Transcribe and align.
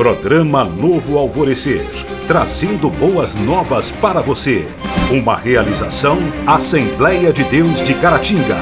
Programa 0.00 0.64
Novo 0.64 1.18
Alvorecer, 1.18 1.82
trazendo 2.26 2.88
boas 2.88 3.34
novas 3.34 3.90
para 3.90 4.22
você. 4.22 4.66
Uma 5.12 5.36
realização 5.36 6.16
Assembleia 6.46 7.30
de 7.34 7.44
Deus 7.44 7.84
de 7.86 7.92
Caratinga. 7.92 8.56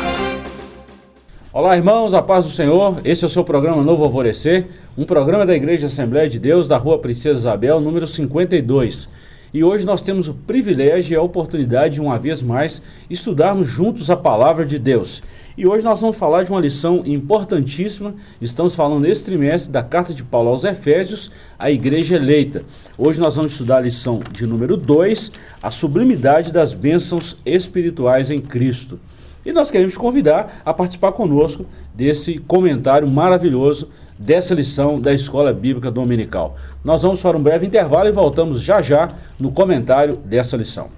Olá, 1.53 1.77
irmãos, 1.77 2.13
a 2.13 2.21
paz 2.21 2.43
do 2.43 2.51
Senhor. 2.51 3.01
Esse 3.05 3.23
é 3.23 3.29
o 3.29 3.31
seu 3.31 3.45
programa 3.45 3.85
Novo 3.85 4.03
Alvorecer, 4.03 4.67
um 4.97 5.05
programa 5.05 5.47
da 5.47 5.55
Igreja 5.55 5.87
Assembleia 5.87 6.29
de 6.29 6.41
Deus 6.41 6.67
da 6.67 6.77
Rua 6.77 6.99
Princesa 6.99 7.39
Isabel, 7.39 7.81
número 7.81 8.09
52. 8.09 9.09
E 9.55 9.63
hoje 9.63 9.87
nós 9.87 10.03
temos 10.03 10.27
o 10.27 10.35
privilégio 10.35 11.15
e 11.15 11.17
a 11.17 11.23
oportunidade 11.23 11.95
de 11.95 12.01
uma 12.01 12.19
vez 12.19 12.43
mais 12.43 12.83
estudarmos 13.09 13.69
juntos 13.69 14.11
a 14.11 14.17
palavra 14.17 14.67
de 14.67 14.77
Deus. 14.77 15.23
E 15.59 15.67
hoje 15.67 15.85
nós 15.85 16.01
vamos 16.01 16.17
falar 16.17 16.45
de 16.45 16.53
uma 16.53 16.61
lição 16.61 17.03
importantíssima. 17.05 18.15
Estamos 18.41 18.77
falando 18.77 19.01
nesse 19.01 19.25
trimestre 19.25 19.73
da 19.73 19.83
carta 19.83 20.15
de 20.15 20.23
Paulo 20.23 20.51
aos 20.51 20.63
Efésios, 20.63 21.33
a 21.59 21.69
igreja 21.69 22.15
eleita. 22.15 22.63
Hoje 22.97 23.19
nós 23.19 23.35
vamos 23.35 23.51
estudar 23.51 23.79
a 23.79 23.81
lição 23.81 24.23
de 24.31 24.47
número 24.47 24.77
2, 24.77 25.33
a 25.61 25.69
sublimidade 25.73 26.53
das 26.53 26.75
bênçãos 26.75 27.39
espirituais 27.45 28.31
em 28.31 28.39
Cristo. 28.39 29.01
E 29.45 29.51
nós 29.51 29.69
queremos 29.69 29.95
te 29.95 29.99
convidar 29.99 30.63
a 30.65 30.73
participar 30.73 31.11
conosco 31.11 31.67
desse 31.93 32.39
comentário 32.39 33.09
maravilhoso 33.09 33.89
dessa 34.17 34.55
lição 34.55 35.01
da 35.01 35.13
Escola 35.13 35.53
Bíblica 35.53 35.91
Dominical. 35.91 36.55
Nós 36.85 37.03
vamos 37.03 37.21
para 37.21 37.37
um 37.37 37.43
breve 37.43 37.67
intervalo 37.67 38.09
e 38.09 38.13
voltamos 38.13 38.61
já 38.61 38.81
já 38.81 39.09
no 39.41 39.51
comentário 39.51 40.19
dessa 40.19 40.57
lição. 40.57 40.98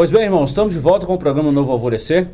Pois 0.00 0.10
bem, 0.10 0.22
irmãos, 0.22 0.48
estamos 0.48 0.72
de 0.72 0.78
volta 0.78 1.04
com 1.04 1.12
o 1.12 1.18
programa 1.18 1.52
Novo 1.52 1.72
Alvorecer 1.72 2.30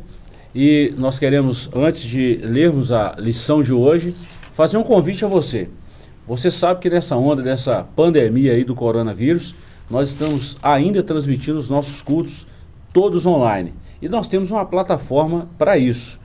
e 0.55 0.95
nós 0.97 1.19
queremos, 1.19 1.69
antes 1.75 2.01
de 2.03 2.39
lermos 2.41 2.93
a 2.93 3.13
lição 3.17 3.61
de 3.61 3.73
hoje, 3.73 4.15
fazer 4.53 4.77
um 4.77 4.83
convite 4.83 5.25
a 5.25 5.27
você. 5.27 5.67
Você 6.25 6.49
sabe 6.49 6.79
que 6.79 6.89
nessa 6.89 7.17
onda 7.17 7.43
dessa 7.43 7.85
pandemia 7.93 8.53
aí 8.53 8.63
do 8.63 8.73
coronavírus, 8.73 9.53
nós 9.89 10.11
estamos 10.11 10.55
ainda 10.63 11.03
transmitindo 11.03 11.59
os 11.59 11.67
nossos 11.67 12.01
cultos 12.01 12.47
todos 12.93 13.25
online. 13.25 13.73
E 14.01 14.07
nós 14.07 14.29
temos 14.29 14.49
uma 14.49 14.65
plataforma 14.65 15.49
para 15.57 15.77
isso, 15.77 16.17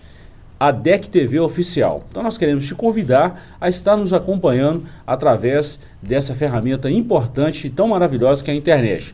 a 0.60 0.70
DEC 0.70 1.08
TV 1.08 1.40
Oficial. 1.40 2.04
Então 2.08 2.22
nós 2.22 2.38
queremos 2.38 2.64
te 2.68 2.74
convidar 2.76 3.56
a 3.60 3.68
estar 3.68 3.96
nos 3.96 4.12
acompanhando 4.12 4.84
através 5.04 5.80
dessa 6.00 6.36
ferramenta 6.36 6.88
importante 6.88 7.66
e 7.66 7.70
tão 7.70 7.88
maravilhosa 7.88 8.44
que 8.44 8.50
é 8.52 8.54
a 8.54 8.56
internet. 8.56 9.12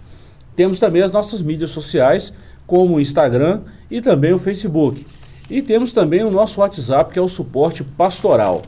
Temos 0.58 0.80
também 0.80 1.02
as 1.02 1.12
nossas 1.12 1.40
mídias 1.40 1.70
sociais, 1.70 2.32
como 2.66 2.96
o 2.96 3.00
Instagram 3.00 3.60
e 3.88 4.00
também 4.00 4.32
o 4.32 4.40
Facebook. 4.40 5.06
E 5.48 5.62
temos 5.62 5.92
também 5.92 6.24
o 6.24 6.32
nosso 6.32 6.60
WhatsApp, 6.60 7.12
que 7.12 7.18
é 7.20 7.22
o 7.22 7.28
suporte 7.28 7.84
pastoral. 7.84 8.62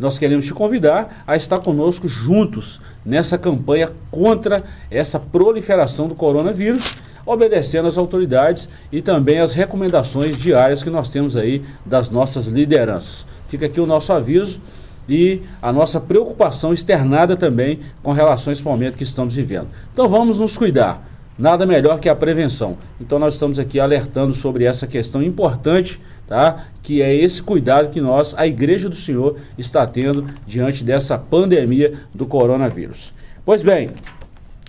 Nós 0.00 0.16
queremos 0.16 0.46
te 0.46 0.54
convidar 0.54 1.22
a 1.26 1.36
estar 1.36 1.58
conosco 1.58 2.08
juntos 2.08 2.80
nessa 3.04 3.36
campanha 3.36 3.92
contra 4.10 4.62
essa 4.90 5.20
proliferação 5.20 6.08
do 6.08 6.14
coronavírus, 6.14 6.96
obedecendo 7.26 7.88
às 7.88 7.98
autoridades 7.98 8.66
e 8.90 9.02
também 9.02 9.38
às 9.38 9.52
recomendações 9.52 10.38
diárias 10.38 10.82
que 10.82 10.88
nós 10.88 11.10
temos 11.10 11.36
aí 11.36 11.62
das 11.84 12.08
nossas 12.08 12.46
lideranças. 12.46 13.26
Fica 13.48 13.66
aqui 13.66 13.82
o 13.82 13.86
nosso 13.86 14.14
aviso 14.14 14.62
e 15.06 15.42
a 15.60 15.70
nossa 15.70 16.00
preocupação 16.00 16.72
externada 16.72 17.36
também 17.36 17.80
com 18.02 18.12
relação 18.12 18.50
a 18.50 18.54
esse 18.54 18.62
momento 18.62 18.96
que 18.96 19.04
estamos 19.04 19.34
vivendo. 19.34 19.68
Então 19.92 20.08
vamos 20.08 20.38
nos 20.38 20.56
cuidar 20.56 21.12
Nada 21.36 21.66
melhor 21.66 21.98
que 21.98 22.08
a 22.08 22.14
prevenção. 22.14 22.78
Então 23.00 23.18
nós 23.18 23.34
estamos 23.34 23.58
aqui 23.58 23.80
alertando 23.80 24.32
sobre 24.32 24.64
essa 24.64 24.86
questão 24.86 25.20
importante, 25.20 26.00
tá? 26.28 26.66
Que 26.80 27.02
é 27.02 27.12
esse 27.14 27.42
cuidado 27.42 27.90
que 27.90 28.00
nós, 28.00 28.34
a 28.36 28.46
Igreja 28.46 28.88
do 28.88 28.94
Senhor, 28.94 29.36
está 29.58 29.84
tendo 29.84 30.26
diante 30.46 30.84
dessa 30.84 31.18
pandemia 31.18 31.94
do 32.14 32.24
coronavírus. 32.24 33.12
Pois 33.44 33.64
bem, 33.64 33.90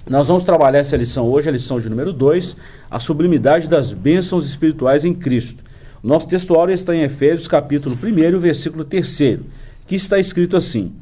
nós 0.10 0.28
vamos 0.28 0.44
trabalhar 0.44 0.80
essa 0.80 0.98
lição 0.98 1.28
hoje, 1.28 1.50
a 1.50 1.52
lição 1.52 1.80
de 1.80 1.88
número 1.88 2.12
2, 2.12 2.56
a 2.90 3.00
sublimidade 3.00 3.70
das 3.70 3.94
bênçãos 3.94 4.48
espirituais 4.48 5.06
em 5.06 5.14
Cristo. 5.14 5.64
Nosso 6.04 6.28
textual 6.28 6.70
está 6.70 6.96
em 6.96 7.04
Efésios, 7.04 7.48
capítulo 7.48 7.96
1, 7.96 8.40
versículo 8.40 8.84
3, 8.84 9.40
que 9.86 9.96
está 9.96 10.18
escrito 10.20 10.58
assim: 10.58 10.94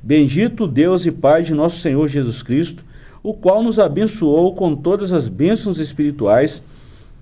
Bendito 0.00 0.66
Deus 0.66 1.06
e 1.06 1.10
Pai 1.10 1.42
de 1.42 1.54
nosso 1.54 1.78
Senhor 1.78 2.06
Jesus 2.06 2.42
Cristo, 2.42 2.84
o 3.28 3.34
qual 3.34 3.62
nos 3.62 3.78
abençoou 3.78 4.54
com 4.54 4.74
todas 4.74 5.12
as 5.12 5.28
bênçãos 5.28 5.78
espirituais 5.78 6.62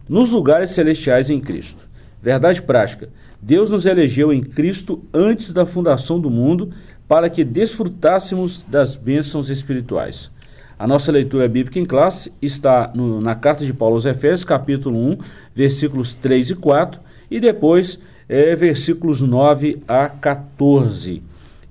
nos 0.08 0.30
lugares 0.30 0.70
celestiais 0.70 1.28
em 1.28 1.40
Cristo. 1.40 1.88
Verdade 2.22 2.62
prática: 2.62 3.08
Deus 3.42 3.72
nos 3.72 3.86
elegeu 3.86 4.32
em 4.32 4.40
Cristo 4.40 5.02
antes 5.12 5.52
da 5.52 5.66
fundação 5.66 6.20
do 6.20 6.30
mundo 6.30 6.70
para 7.08 7.28
que 7.28 7.42
desfrutássemos 7.42 8.62
das 8.62 8.96
bênçãos 8.96 9.50
espirituais. 9.50 10.30
A 10.78 10.86
nossa 10.86 11.10
leitura 11.10 11.48
bíblica 11.48 11.80
em 11.80 11.84
classe 11.84 12.32
está 12.40 12.92
no, 12.94 13.20
na 13.20 13.34
carta 13.34 13.64
de 13.64 13.72
Paulo 13.72 13.96
aos 13.96 14.04
Efésios, 14.04 14.44
capítulo 14.44 14.96
1, 15.10 15.18
versículos 15.52 16.14
3 16.14 16.50
e 16.50 16.54
4, 16.54 17.00
e 17.28 17.40
depois 17.40 17.98
é, 18.28 18.54
versículos 18.54 19.22
9 19.22 19.82
a 19.88 20.08
14. 20.08 21.20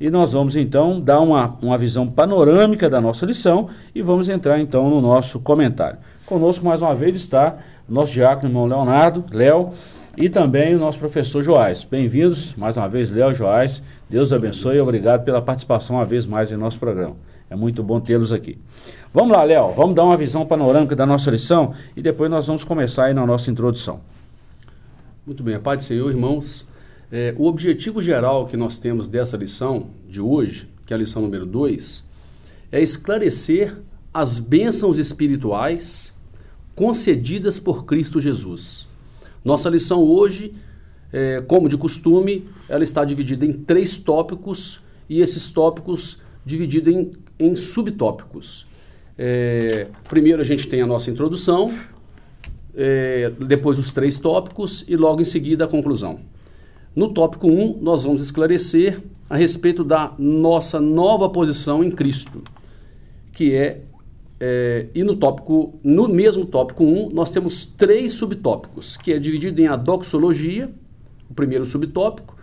E 0.05 0.09
nós 0.11 0.33
vamos 0.33 0.55
então 0.55 1.01
dar 1.01 1.19
uma, 1.19 1.57
uma 1.63 1.79
visão 1.79 2.07
panorâmica 2.07 2.88
da 2.88 3.01
nossa 3.01 3.25
lição 3.25 3.69
e 3.95 4.03
vamos 4.03 4.29
entrar 4.29 4.59
então 4.59 4.88
no 4.88 5.01
nosso 5.01 5.39
comentário. 5.39 5.97
Conosco 6.27 6.63
mais 6.63 6.79
uma 6.79 6.93
vez 6.93 7.17
está 7.17 7.57
o 7.89 7.91
nosso 7.91 8.13
diácono 8.13 8.47
irmão 8.47 8.67
Leonardo, 8.67 9.25
Léo, 9.31 9.71
e 10.16 10.29
também 10.29 10.75
o 10.75 10.77
nosso 10.77 10.99
professor 10.99 11.41
Joás. 11.41 11.83
Bem-vindos 11.83 12.53
mais 12.53 12.77
uma 12.77 12.88
vez, 12.88 13.09
Léo 13.09 13.33
Joás. 13.33 13.81
Deus 14.07 14.31
abençoe 14.31 14.77
e 14.77 14.79
obrigado 14.79 15.23
pela 15.23 15.41
participação 15.41 15.95
uma 15.95 16.05
vez 16.05 16.27
mais 16.27 16.51
em 16.51 16.55
nosso 16.55 16.77
programa. 16.77 17.16
É 17.49 17.55
muito 17.55 17.81
bom 17.81 17.99
tê-los 17.99 18.31
aqui. 18.31 18.59
Vamos 19.11 19.35
lá, 19.35 19.43
Léo, 19.43 19.72
vamos 19.72 19.95
dar 19.95 20.03
uma 20.03 20.16
visão 20.16 20.45
panorâmica 20.45 20.95
da 20.95 21.07
nossa 21.07 21.31
lição 21.31 21.73
e 21.97 22.01
depois 22.03 22.29
nós 22.29 22.45
vamos 22.45 22.63
começar 22.63 23.05
aí 23.05 23.13
na 23.16 23.25
nossa 23.25 23.49
introdução. 23.49 24.01
Muito 25.25 25.41
bem, 25.41 25.55
a 25.55 25.59
paz 25.59 25.79
do 25.79 25.83
Senhor, 25.85 26.11
irmãos. 26.11 26.63
É, 27.18 27.34
o 27.38 27.46
objetivo 27.46 28.02
geral 28.02 28.46
que 28.46 28.58
nós 28.58 28.78
temos 28.78 29.08
dessa 29.08 29.38
lição 29.38 29.88
de 30.06 30.20
hoje, 30.20 30.68
que 30.86 30.92
é 30.92 30.98
a 30.98 31.00
lição 31.00 31.22
número 31.22 31.46
2, 31.46 32.03
é 32.70 32.81
esclarecer 32.81 33.74
as 34.14 34.38
bênçãos 34.38 34.98
espirituais 34.98 36.14
concedidas 36.76 37.58
por 37.58 37.86
Cristo 37.86 38.20
Jesus. 38.20 38.86
Nossa 39.46 39.70
lição 39.70 40.03
hoje, 40.03 40.56
é, 41.14 41.40
como 41.48 41.70
de 41.70 41.78
costume, 41.78 42.50
ela 42.68 42.84
está 42.84 43.06
dividida 43.06 43.46
em 43.46 43.53
três 43.53 43.96
tópicos 43.96 44.82
e 45.08 45.22
esses 45.22 45.47
tópicos 45.47 46.20
divididos 46.46 46.94
em, 46.94 47.12
em 47.40 47.56
subtópicos. 47.56 48.68
É, 49.18 49.88
primeiro 50.09 50.42
a 50.42 50.46
gente 50.46 50.68
tem 50.68 50.82
a 50.82 50.86
nossa 50.86 51.09
introdução, 51.09 51.74
é, 52.76 53.32
depois 53.47 53.80
os 53.80 53.90
três 53.90 54.20
tópicos 54.20 54.84
e 54.86 54.97
logo 54.97 55.22
em 55.22 55.26
seguida 55.26 55.64
a 55.64 55.68
conclusão. 55.70 56.34
No 56.95 57.09
tópico 57.09 57.45
1, 57.45 57.79
nós 57.81 58.06
vamos 58.06 58.22
esclarecer 58.22 59.03
a 59.29 59.35
respeito 59.35 59.83
da 59.83 60.16
nossa 60.17 60.79
nova 60.79 61.28
posição 61.28 61.83
em 61.83 61.91
Cristo, 61.91 62.41
que 63.33 63.53
é, 63.53 63.81
é, 64.39 64.88
e 64.95 65.03
no 65.03 65.17
tópico, 65.17 65.78
no 65.84 66.07
mesmo 66.07 66.45
tópico 66.45 66.85
1, 66.85 67.09
nós 67.09 67.29
temos 67.29 67.66
três 67.66 68.13
subtópicos, 68.13 68.95
que 68.95 69.11
é 69.11 69.19
dividido 69.19 69.59
em 69.59 69.67
a 69.67 69.75
doxologia, 69.75 70.72
o 71.29 71.34
primeiro 71.34 71.66
subtópico, 71.66 72.37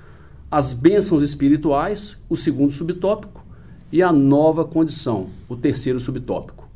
as 0.50 0.74
bênçãos 0.74 1.22
espirituais, 1.22 2.18
o 2.28 2.36
segundo 2.36 2.72
subtópico, 2.72 3.46
e 3.90 4.02
a 4.02 4.12
nova 4.12 4.66
condição, 4.66 5.30
o 5.48 5.56
terceiro 5.56 5.98
subtópico. 5.98 6.68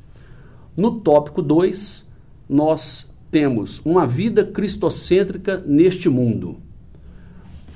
No 0.75 1.01
tópico 1.01 1.43
2, 1.43 2.07
nós 2.49 3.15
temos 3.31 3.83
uma 3.85 4.07
vida 4.07 4.47
cristocêntrica 4.47 5.63
neste 5.67 6.09
mundo 6.09 6.65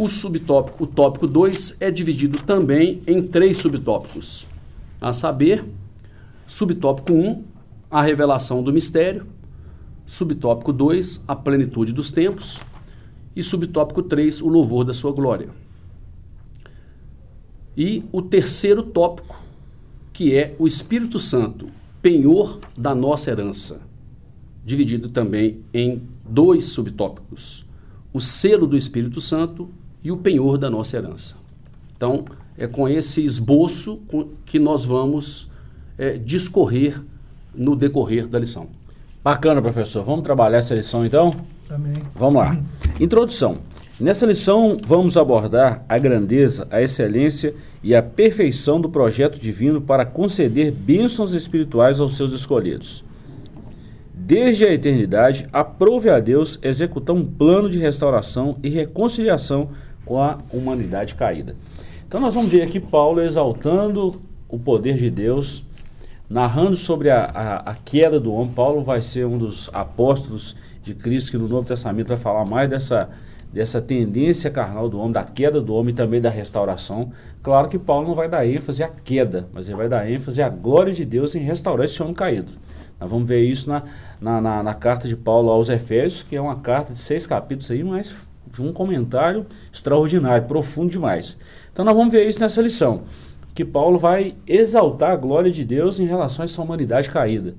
o 0.00 0.08
subtópico, 0.08 0.85
o 0.85 0.87
tópico 0.87 1.26
2, 1.26 1.76
é 1.79 1.91
dividido 1.91 2.38
também 2.41 3.02
em 3.06 3.23
três 3.23 3.58
subtópicos, 3.58 4.47
a 4.99 5.12
saber, 5.12 5.62
subtópico 6.47 7.12
1, 7.12 7.29
um, 7.29 7.44
a 7.91 8.00
revelação 8.00 8.62
do 8.62 8.73
mistério, 8.73 9.26
subtópico 10.06 10.73
2, 10.73 11.23
a 11.29 11.37
plenitude 11.37 11.93
dos 11.93 12.11
tempos, 12.11 12.61
e 13.37 13.43
subtópico 13.43 14.02
3, 14.02 14.41
o 14.41 14.49
louvor 14.49 14.87
da 14.87 14.94
sua 14.94 15.12
glória. 15.12 15.50
E 17.76 18.02
o 18.11 18.23
terceiro 18.23 18.82
tópico, 18.82 19.38
que 20.14 20.35
é 20.35 20.56
o 20.58 20.67
Espírito 20.67 21.19
Santo, 21.19 21.67
penhor 22.00 22.58
da 22.75 22.94
nossa 22.94 23.31
herança, 23.31 23.82
dividido 24.64 25.11
também 25.11 25.61
em 25.75 26.00
dois 26.25 26.69
subtópicos: 26.69 27.67
o 28.14 28.20
selo 28.20 28.67
do 28.67 28.79
Espírito 28.79 29.20
Santo 29.20 29.69
e 30.02 30.11
o 30.11 30.17
penhor 30.17 30.58
da 30.58 30.70
nossa 30.70 30.97
herança. 30.97 31.35
Então, 31.97 32.25
é 32.56 32.67
com 32.67 32.88
esse 32.88 33.25
esboço 33.25 34.00
que 34.44 34.58
nós 34.58 34.85
vamos 34.85 35.50
é, 35.99 36.17
discorrer 36.17 37.00
no 37.55 37.76
decorrer 37.76 38.26
da 38.26 38.38
lição. 38.38 38.69
Bacana, 39.23 39.61
professor. 39.61 40.02
Vamos 40.02 40.23
trabalhar 40.23 40.58
essa 40.58 40.75
lição 40.75 41.05
então? 41.05 41.35
Amém. 41.69 41.94
Vamos 42.14 42.43
lá. 42.43 42.58
Introdução. 42.99 43.58
Nessa 44.00 44.25
lição, 44.25 44.79
vamos 44.82 45.19
abordar 45.19 45.85
a 45.87 45.99
grandeza, 45.99 46.67
a 46.70 46.81
excelência 46.81 47.55
e 47.82 47.94
a 47.94 48.02
perfeição 48.02 48.81
do 48.81 48.88
projeto 48.88 49.38
divino 49.38 49.79
para 49.79 50.06
conceder 50.06 50.73
bênçãos 50.73 51.35
espirituais 51.35 52.00
aos 52.00 52.17
seus 52.17 52.32
escolhidos. 52.32 53.05
Desde 54.14 54.64
a 54.64 54.73
eternidade, 54.73 55.47
aprove 55.52 56.08
a 56.08 56.19
Deus 56.19 56.58
executar 56.62 57.14
um 57.14 57.25
plano 57.25 57.69
de 57.69 57.79
restauração 57.79 58.56
e 58.62 58.70
reconciliação 58.70 59.69
com 60.10 60.20
a 60.20 60.38
humanidade 60.52 61.14
caída. 61.14 61.54
Então, 62.04 62.20
nós 62.20 62.34
vamos 62.34 62.50
ver 62.50 62.62
aqui 62.62 62.80
Paulo 62.80 63.22
exaltando 63.22 64.20
o 64.48 64.58
poder 64.58 64.96
de 64.96 65.08
Deus 65.08 65.64
narrando 66.28 66.74
sobre 66.74 67.10
a, 67.10 67.24
a, 67.26 67.56
a, 67.70 67.74
queda 67.76 68.18
do 68.18 68.32
homem. 68.32 68.52
Paulo 68.52 68.82
vai 68.82 69.02
ser 69.02 69.24
um 69.24 69.38
dos 69.38 69.70
apóstolos 69.72 70.56
de 70.82 70.96
Cristo 70.96 71.30
que 71.30 71.38
no 71.38 71.46
Novo 71.46 71.64
Testamento 71.64 72.08
vai 72.08 72.16
falar 72.16 72.44
mais 72.44 72.68
dessa, 72.68 73.08
dessa 73.52 73.80
tendência 73.80 74.50
carnal 74.50 74.88
do 74.88 74.98
homem, 74.98 75.12
da 75.12 75.22
queda 75.22 75.60
do 75.60 75.72
homem 75.74 75.92
e 75.92 75.96
também 75.96 76.20
da 76.20 76.28
restauração. 76.28 77.12
Claro 77.40 77.68
que 77.68 77.78
Paulo 77.78 78.08
não 78.08 78.14
vai 78.16 78.28
dar 78.28 78.44
ênfase 78.44 78.82
à 78.82 78.88
queda, 78.88 79.48
mas 79.52 79.68
ele 79.68 79.76
vai 79.76 79.88
dar 79.88 80.10
ênfase 80.10 80.42
à 80.42 80.48
glória 80.48 80.92
de 80.92 81.04
Deus 81.04 81.36
em 81.36 81.40
restaurar 81.40 81.84
esse 81.84 82.02
homem 82.02 82.14
caído. 82.14 82.50
Nós 82.98 83.08
vamos 83.08 83.28
ver 83.28 83.44
isso 83.44 83.70
na, 83.70 83.84
na, 84.20 84.40
na, 84.40 84.60
na 84.60 84.74
carta 84.74 85.06
de 85.06 85.16
Paulo 85.16 85.50
aos 85.50 85.68
Efésios, 85.68 86.22
que 86.22 86.34
é 86.34 86.40
uma 86.40 86.56
carta 86.56 86.92
de 86.92 86.98
seis 86.98 87.28
capítulos 87.28 87.70
aí, 87.70 87.84
mas 87.84 88.28
de 88.52 88.62
um 88.62 88.73
comentário 88.73 89.47
extraordinário, 89.73 90.47
profundo 90.47 90.91
demais. 90.91 91.37
Então 91.73 91.85
nós 91.85 91.94
vamos 91.94 92.12
ver 92.12 92.29
isso 92.29 92.41
nessa 92.41 92.61
lição 92.61 93.02
que 93.55 93.64
Paulo 93.64 93.99
vai 93.99 94.35
exaltar 94.47 95.11
a 95.11 95.17
glória 95.17 95.50
de 95.50 95.64
Deus 95.64 95.99
em 95.99 96.06
relação 96.06 96.43
a 96.43 96.44
essa 96.44 96.62
humanidade 96.62 97.11
caída. 97.11 97.55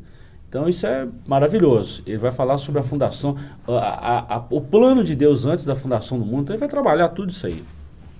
Então 0.49 0.67
isso 0.67 0.85
é 0.85 1.07
maravilhoso. 1.27 2.01
Ele 2.05 2.17
vai 2.17 2.31
falar 2.31 2.57
sobre 2.57 2.79
a 2.79 2.83
fundação, 2.83 3.37
a, 3.67 3.71
a, 3.71 4.35
a, 4.35 4.45
o 4.49 4.59
plano 4.59 5.03
de 5.03 5.15
Deus 5.15 5.45
antes 5.45 5.63
da 5.63 5.75
fundação 5.75 6.19
do 6.19 6.25
mundo. 6.25 6.43
Então 6.43 6.55
ele 6.55 6.59
vai 6.59 6.69
trabalhar 6.69 7.09
tudo 7.09 7.29
isso 7.29 7.45
aí. 7.45 7.63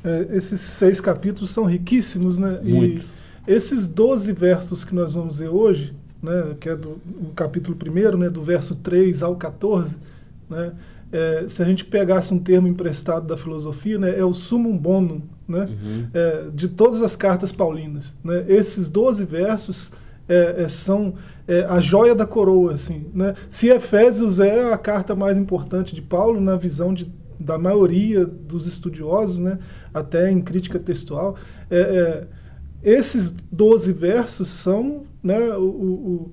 É, 0.03 0.27
esses 0.31 0.61
seis 0.61 1.01
capítulos 1.01 1.51
são 1.51 1.65
riquíssimos, 1.65 2.37
né? 2.37 2.59
Muito. 2.63 3.05
E 3.47 3.51
esses 3.51 3.87
doze 3.87 4.31
versos 4.31 4.85
que 4.85 4.95
nós 4.95 5.13
vamos 5.13 5.39
ver 5.39 5.49
hoje, 5.49 5.93
né, 6.21 6.55
que 6.59 6.69
é 6.69 6.75
do 6.75 7.01
capítulo 7.35 7.75
1, 7.75 8.17
né, 8.17 8.29
do 8.29 8.41
verso 8.41 8.75
3 8.75 9.23
ao 9.23 9.35
14, 9.35 9.97
né, 10.51 10.73
é, 11.11 11.45
se 11.47 11.61
a 11.61 11.65
gente 11.65 11.83
pegasse 11.83 12.33
um 12.33 12.39
termo 12.39 12.67
emprestado 12.67 13.25
da 13.25 13.35
filosofia, 13.35 13.97
né, 13.97 14.17
é 14.17 14.23
o 14.23 14.33
sumum 14.33 14.77
bonum 14.77 15.21
né, 15.47 15.67
uhum. 15.69 16.07
é, 16.13 16.49
de 16.53 16.67
todas 16.67 17.01
as 17.01 17.15
cartas 17.15 17.51
paulinas. 17.51 18.13
Né? 18.23 18.45
Esses 18.47 18.89
12 18.89 19.25
versos 19.25 19.91
é, 20.29 20.63
é, 20.63 20.67
são 20.67 21.15
é, 21.47 21.65
a 21.65 21.79
joia 21.79 22.15
da 22.15 22.25
coroa. 22.25 22.73
Assim, 22.73 23.05
né? 23.13 23.33
Se 23.49 23.67
Efésios 23.67 24.39
é 24.39 24.71
a 24.71 24.77
carta 24.77 25.13
mais 25.13 25.37
importante 25.37 25.93
de 25.93 26.01
Paulo, 26.01 26.39
na 26.39 26.55
visão 26.55 26.93
de, 26.93 27.11
da 27.37 27.57
maioria 27.57 28.25
dos 28.25 28.65
estudiosos, 28.65 29.39
né, 29.39 29.59
até 29.93 30.31
em 30.31 30.41
crítica 30.41 30.79
textual, 30.79 31.35
é, 31.69 32.25
esses 32.81 33.33
12 33.51 33.91
versos 33.91 34.47
são 34.47 35.03
né, 35.21 35.53
o, 35.53 35.63
o 35.63 36.31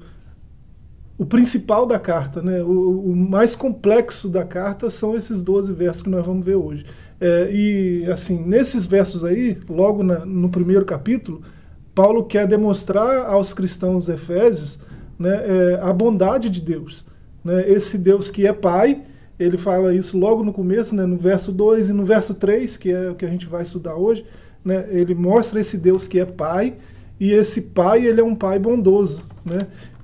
o 1.18 1.26
principal 1.26 1.84
da 1.84 1.98
carta, 1.98 2.40
né? 2.40 2.62
O, 2.62 3.10
o, 3.10 3.16
mais 3.16 3.56
complexo 3.56 4.28
da 4.28 4.44
carta 4.44 4.88
são 4.88 5.16
esses 5.16 5.42
12 5.42 5.72
versos 5.72 6.02
que 6.02 6.08
nós 6.08 6.24
vamos 6.24 6.46
ver 6.46 6.54
hoje. 6.54 6.86
É, 7.20 7.50
e, 7.52 8.06
assim, 8.06 8.40
nesses 8.44 8.86
versos 8.86 9.24
aí, 9.24 9.58
logo 9.68 10.04
na, 10.04 10.24
no 10.24 10.48
primeiro 10.48 10.84
capítulo, 10.84 11.42
Paulo 11.92 12.24
quer 12.24 12.46
demonstrar 12.46 13.26
aos 13.26 13.52
cristãos 13.52 14.08
efésios 14.08 14.78
né, 15.18 15.42
é, 15.44 15.80
a 15.82 15.92
bondade 15.92 16.48
de 16.48 16.60
Deus. 16.60 17.04
Né? 17.44 17.68
Esse 17.68 17.98
Deus 17.98 18.30
que 18.30 18.46
é 18.46 18.52
Pai, 18.52 19.02
ele 19.40 19.58
fala 19.58 19.92
isso 19.92 20.16
logo 20.16 20.44
no 20.44 20.52
começo, 20.52 20.94
né, 20.94 21.04
no 21.04 21.16
verso 21.16 21.50
2 21.50 21.88
e 21.88 21.92
no 21.92 22.04
verso 22.04 22.34
3, 22.34 22.76
que 22.76 22.92
é 22.92 23.10
o 23.10 23.16
que 23.16 23.26
a 23.26 23.28
gente 23.28 23.46
vai 23.46 23.64
estudar 23.64 23.96
hoje. 23.96 24.24
Né, 24.64 24.86
ele 24.90 25.16
mostra 25.16 25.58
esse 25.58 25.76
Deus 25.76 26.06
que 26.06 26.20
é 26.20 26.24
Pai, 26.24 26.76
e 27.18 27.32
esse 27.32 27.62
Pai, 27.62 28.06
ele 28.06 28.20
é 28.20 28.24
um 28.24 28.36
Pai 28.36 28.60
bondoso. 28.60 29.26
Né? 29.44 29.58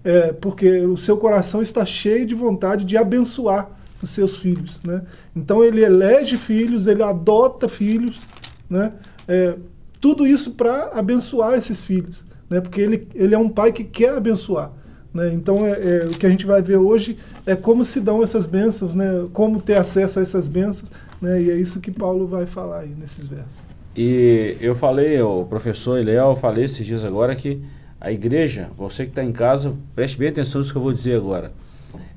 É, 0.05 0.33
porque 0.33 0.81
o 0.81 0.97
seu 0.97 1.17
coração 1.17 1.63
está 1.63 1.85
cheio 1.85 2.27
de 2.27 2.35
vontade 2.35 2.85
de 2.85 2.97
abençoar 2.97 3.71
os 4.03 4.11
seus 4.11 4.37
filhos. 4.37 4.79
Né? 4.85 5.03
Então 5.35 5.65
ele 5.65 5.83
elege 5.83 6.37
filhos, 6.37 6.87
ele 6.87 7.03
adota 7.03 7.69
filhos, 7.69 8.29
né? 8.69 8.93
É, 9.27 9.55
tudo 10.01 10.27
isso 10.27 10.51
para 10.51 10.91
abençoar 10.93 11.55
esses 11.55 11.81
filhos, 11.81 12.23
né? 12.51 12.61
porque 12.61 12.79
ele, 12.79 13.09
ele 13.15 13.35
é 13.35 13.39
um 13.39 13.49
pai 13.49 13.73
que 13.73 13.83
quer 13.83 14.15
abençoar. 14.15 14.71
Né? 15.15 15.33
Então 15.33 15.65
é, 15.67 15.71
é, 15.71 16.07
o 16.07 16.11
que 16.11 16.27
a 16.27 16.29
gente 16.29 16.45
vai 16.45 16.61
ver 16.61 16.77
hoje 16.77 17.17
é 17.47 17.57
como 17.57 17.83
se 17.87 18.01
dão 18.01 18.23
essas 18.23 18.47
bênçãos, 18.47 18.95
né? 18.95 19.27
como 19.33 19.63
ter 19.63 19.77
acesso 19.77 20.19
a 20.19 20.23
essas 20.23 20.47
bênçãos, 20.47 20.91
né? 21.23 21.41
e 21.41 21.51
é 21.51 21.57
isso 21.57 21.81
que 21.81 21.91
Paulo 21.91 22.27
vai 22.27 22.45
falar 22.45 22.81
aí 22.81 22.95
nesses 22.95 23.27
versos. 23.27 23.65
E 23.97 24.59
eu 24.61 24.75
falei, 24.75 25.23
o 25.23 25.45
professor 25.45 25.97
Eliel, 25.99 26.31
eu 26.31 26.37
falei 26.37 26.65
esses 26.65 26.85
dias 26.85 27.03
agora 27.03 27.35
que 27.35 27.63
a 28.05 28.13
igreja, 28.13 28.69
você 28.77 29.05
que 29.05 29.13
está 29.13 29.25
em 29.25 29.33
casa, 29.33 29.75
preste 29.95 30.19
bem 30.19 30.29
atenção 30.29 30.61
nisso 30.61 30.73
que 30.73 30.77
eu 30.77 30.83
vou 30.83 30.93
dizer 30.93 31.17
agora. 31.17 31.53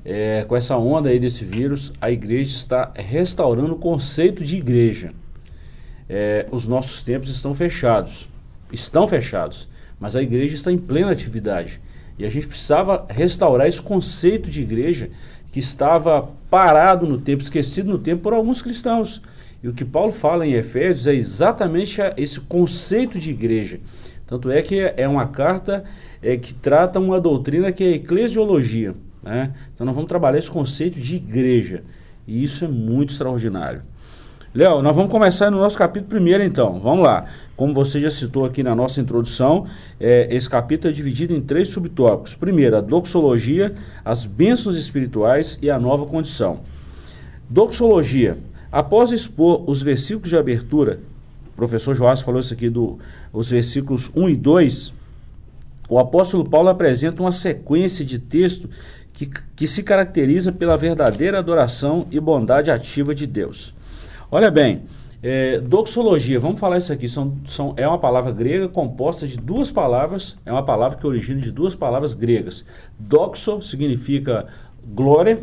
É, 0.04 0.44
com 0.46 0.54
essa 0.54 0.76
onda 0.76 1.08
aí 1.08 1.18
desse 1.18 1.46
vírus, 1.46 1.94
a 1.98 2.10
igreja 2.10 2.54
está 2.54 2.92
restaurando 2.94 3.72
o 3.72 3.78
conceito 3.78 4.44
de 4.44 4.56
igreja. 4.56 5.14
É, 6.06 6.46
os 6.50 6.68
nossos 6.68 7.02
tempos 7.02 7.30
estão 7.30 7.54
fechados, 7.54 8.28
estão 8.70 9.08
fechados, 9.08 9.66
mas 9.98 10.14
a 10.14 10.20
igreja 10.20 10.56
está 10.56 10.70
em 10.70 10.76
plena 10.76 11.10
atividade. 11.10 11.80
E 12.18 12.26
a 12.26 12.28
gente 12.28 12.46
precisava 12.46 13.06
restaurar 13.08 13.66
esse 13.66 13.80
conceito 13.80 14.50
de 14.50 14.60
igreja 14.60 15.08
que 15.50 15.58
estava 15.58 16.28
parado 16.50 17.06
no 17.06 17.16
tempo, 17.16 17.42
esquecido 17.42 17.90
no 17.90 17.98
tempo 17.98 18.24
por 18.24 18.34
alguns 18.34 18.60
cristãos. 18.60 19.22
E 19.62 19.68
o 19.68 19.72
que 19.72 19.86
Paulo 19.86 20.12
fala 20.12 20.46
em 20.46 20.52
Efésios 20.52 21.06
é 21.06 21.14
exatamente 21.14 21.98
esse 22.18 22.40
conceito 22.40 23.18
de 23.18 23.30
igreja. 23.30 23.80
Tanto 24.28 24.50
é 24.50 24.60
que 24.60 24.78
é 24.78 25.08
uma 25.08 25.26
carta 25.26 25.82
é, 26.22 26.36
que 26.36 26.52
trata 26.52 27.00
uma 27.00 27.18
doutrina 27.18 27.72
que 27.72 27.82
é 27.82 27.90
eclesiologia. 27.92 28.94
Né? 29.22 29.52
Então 29.74 29.86
nós 29.86 29.94
vamos 29.94 30.08
trabalhar 30.08 30.38
esse 30.38 30.50
conceito 30.50 31.00
de 31.00 31.16
igreja. 31.16 31.82
E 32.26 32.44
isso 32.44 32.64
é 32.64 32.68
muito 32.68 33.10
extraordinário. 33.10 33.80
Léo, 34.54 34.82
nós 34.82 34.94
vamos 34.94 35.10
começar 35.10 35.50
no 35.50 35.58
nosso 35.58 35.78
capítulo 35.78 36.10
primeiro 36.10 36.44
então. 36.44 36.78
Vamos 36.78 37.04
lá. 37.04 37.24
Como 37.56 37.72
você 37.72 37.98
já 38.00 38.10
citou 38.10 38.44
aqui 38.44 38.62
na 38.62 38.74
nossa 38.74 39.00
introdução, 39.00 39.66
é, 39.98 40.34
esse 40.34 40.48
capítulo 40.48 40.90
é 40.90 40.94
dividido 40.94 41.34
em 41.34 41.40
três 41.40 41.68
subtópicos. 41.68 42.34
Primeiro, 42.34 42.76
a 42.76 42.80
doxologia, 42.82 43.74
as 44.04 44.26
bênçãos 44.26 44.76
espirituais 44.76 45.58
e 45.62 45.70
a 45.70 45.78
nova 45.78 46.04
condição. 46.04 46.60
Doxologia. 47.48 48.38
Após 48.70 49.10
expor 49.10 49.64
os 49.66 49.80
versículos 49.80 50.28
de 50.28 50.36
abertura 50.36 51.00
professor 51.58 51.92
Joás 51.92 52.20
falou 52.20 52.40
isso 52.40 52.54
aqui 52.54 52.70
dos 52.70 52.96
do, 53.32 53.40
versículos 53.42 54.12
1 54.14 54.28
e 54.28 54.36
2, 54.36 54.94
o 55.88 55.98
apóstolo 55.98 56.48
Paulo 56.48 56.68
apresenta 56.68 57.20
uma 57.20 57.32
sequência 57.32 58.04
de 58.04 58.20
texto 58.20 58.70
que, 59.12 59.26
que 59.56 59.66
se 59.66 59.82
caracteriza 59.82 60.52
pela 60.52 60.76
verdadeira 60.76 61.40
adoração 61.40 62.06
e 62.12 62.20
bondade 62.20 62.70
ativa 62.70 63.12
de 63.12 63.26
Deus. 63.26 63.74
Olha 64.30 64.52
bem, 64.52 64.82
é, 65.20 65.58
doxologia, 65.58 66.38
vamos 66.38 66.60
falar 66.60 66.78
isso 66.78 66.92
aqui, 66.92 67.08
são, 67.08 67.36
são, 67.48 67.74
é 67.76 67.88
uma 67.88 67.98
palavra 67.98 68.30
grega 68.30 68.68
composta 68.68 69.26
de 69.26 69.36
duas 69.36 69.68
palavras, 69.68 70.36
é 70.46 70.52
uma 70.52 70.64
palavra 70.64 70.96
que 70.96 71.06
origina 71.08 71.40
de 71.40 71.50
duas 71.50 71.74
palavras 71.74 72.14
gregas. 72.14 72.64
Doxo 72.96 73.60
significa 73.62 74.46
glória, 74.86 75.42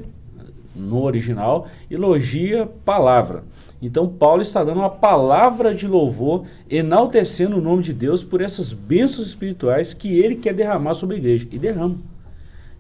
no 0.74 1.04
original, 1.04 1.68
e 1.90 1.98
logia, 1.98 2.70
palavra. 2.86 3.44
Então 3.82 4.08
Paulo 4.08 4.42
está 4.42 4.64
dando 4.64 4.80
uma 4.80 4.90
palavra 4.90 5.74
de 5.74 5.88
louvor, 5.88 6.46
enaltecendo 6.70 7.58
o 7.58 7.62
nome 7.62 7.84
de 7.84 7.94
Deus 7.94 8.24
por 8.24 8.42
essas 8.42 8.74
bênçãos 8.74 9.28
espirituais 9.28 9.94
que 9.94 10.20
ele 10.20 10.36
quer 10.36 10.54
derramar 10.54 10.94
sobre 10.94 11.16
a 11.16 11.20
igreja. 11.20 11.48
E 11.52 11.60
derrama. 11.60 11.98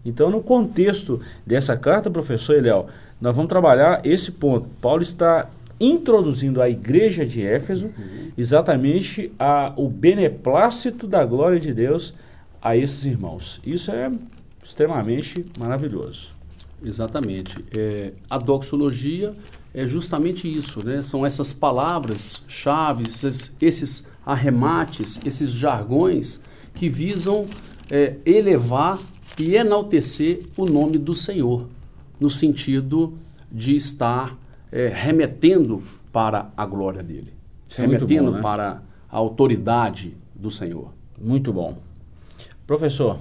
Então, 0.05 0.29
no 0.29 0.41
contexto 0.41 1.19
dessa 1.45 1.75
carta, 1.75 2.11
professor 2.11 2.55
Eliel, 2.55 2.87
nós 3.19 3.35
vamos 3.35 3.49
trabalhar 3.49 4.01
esse 4.05 4.31
ponto. 4.31 4.69
Paulo 4.79 5.01
está 5.01 5.49
introduzindo 5.79 6.61
a 6.61 6.69
igreja 6.69 7.25
de 7.25 7.45
Éfeso 7.45 7.87
uhum. 7.87 8.31
exatamente 8.37 9.31
a, 9.37 9.73
o 9.75 9.89
beneplácito 9.89 11.07
da 11.07 11.25
glória 11.25 11.59
de 11.59 11.73
Deus 11.73 12.13
a 12.61 12.77
esses 12.77 13.03
irmãos. 13.05 13.59
Isso 13.65 13.91
é 13.91 14.11
extremamente 14.63 15.45
maravilhoso. 15.59 16.34
Exatamente. 16.83 17.63
É, 17.75 18.13
a 18.29 18.37
doxologia 18.37 19.35
é 19.73 19.85
justamente 19.85 20.47
isso, 20.47 20.85
né? 20.85 21.03
São 21.03 21.25
essas 21.25 21.51
palavras 21.51 22.41
chaves, 22.47 23.23
esses, 23.23 23.55
esses 23.59 24.07
arremates, 24.25 25.19
esses 25.25 25.51
jargões 25.51 26.39
que 26.73 26.87
visam 26.89 27.45
é, 27.89 28.15
elevar 28.25 28.99
e 29.37 29.55
enaltecer 29.55 30.43
o 30.55 30.65
nome 30.65 30.97
do 30.97 31.13
Senhor, 31.13 31.67
no 32.19 32.29
sentido 32.29 33.17
de 33.51 33.75
estar 33.75 34.37
é, 34.71 34.87
remetendo 34.87 35.83
para 36.11 36.51
a 36.55 36.65
glória 36.65 37.03
dele, 37.03 37.33
Isso 37.67 37.81
é 37.81 37.85
remetendo 37.85 38.29
é 38.29 38.31
bom, 38.31 38.37
né? 38.37 38.41
para 38.41 38.81
a 39.09 39.17
autoridade 39.17 40.15
do 40.33 40.49
Senhor. 40.49 40.93
Muito 41.19 41.51
bom. 41.51 41.77
Professor. 42.65 43.19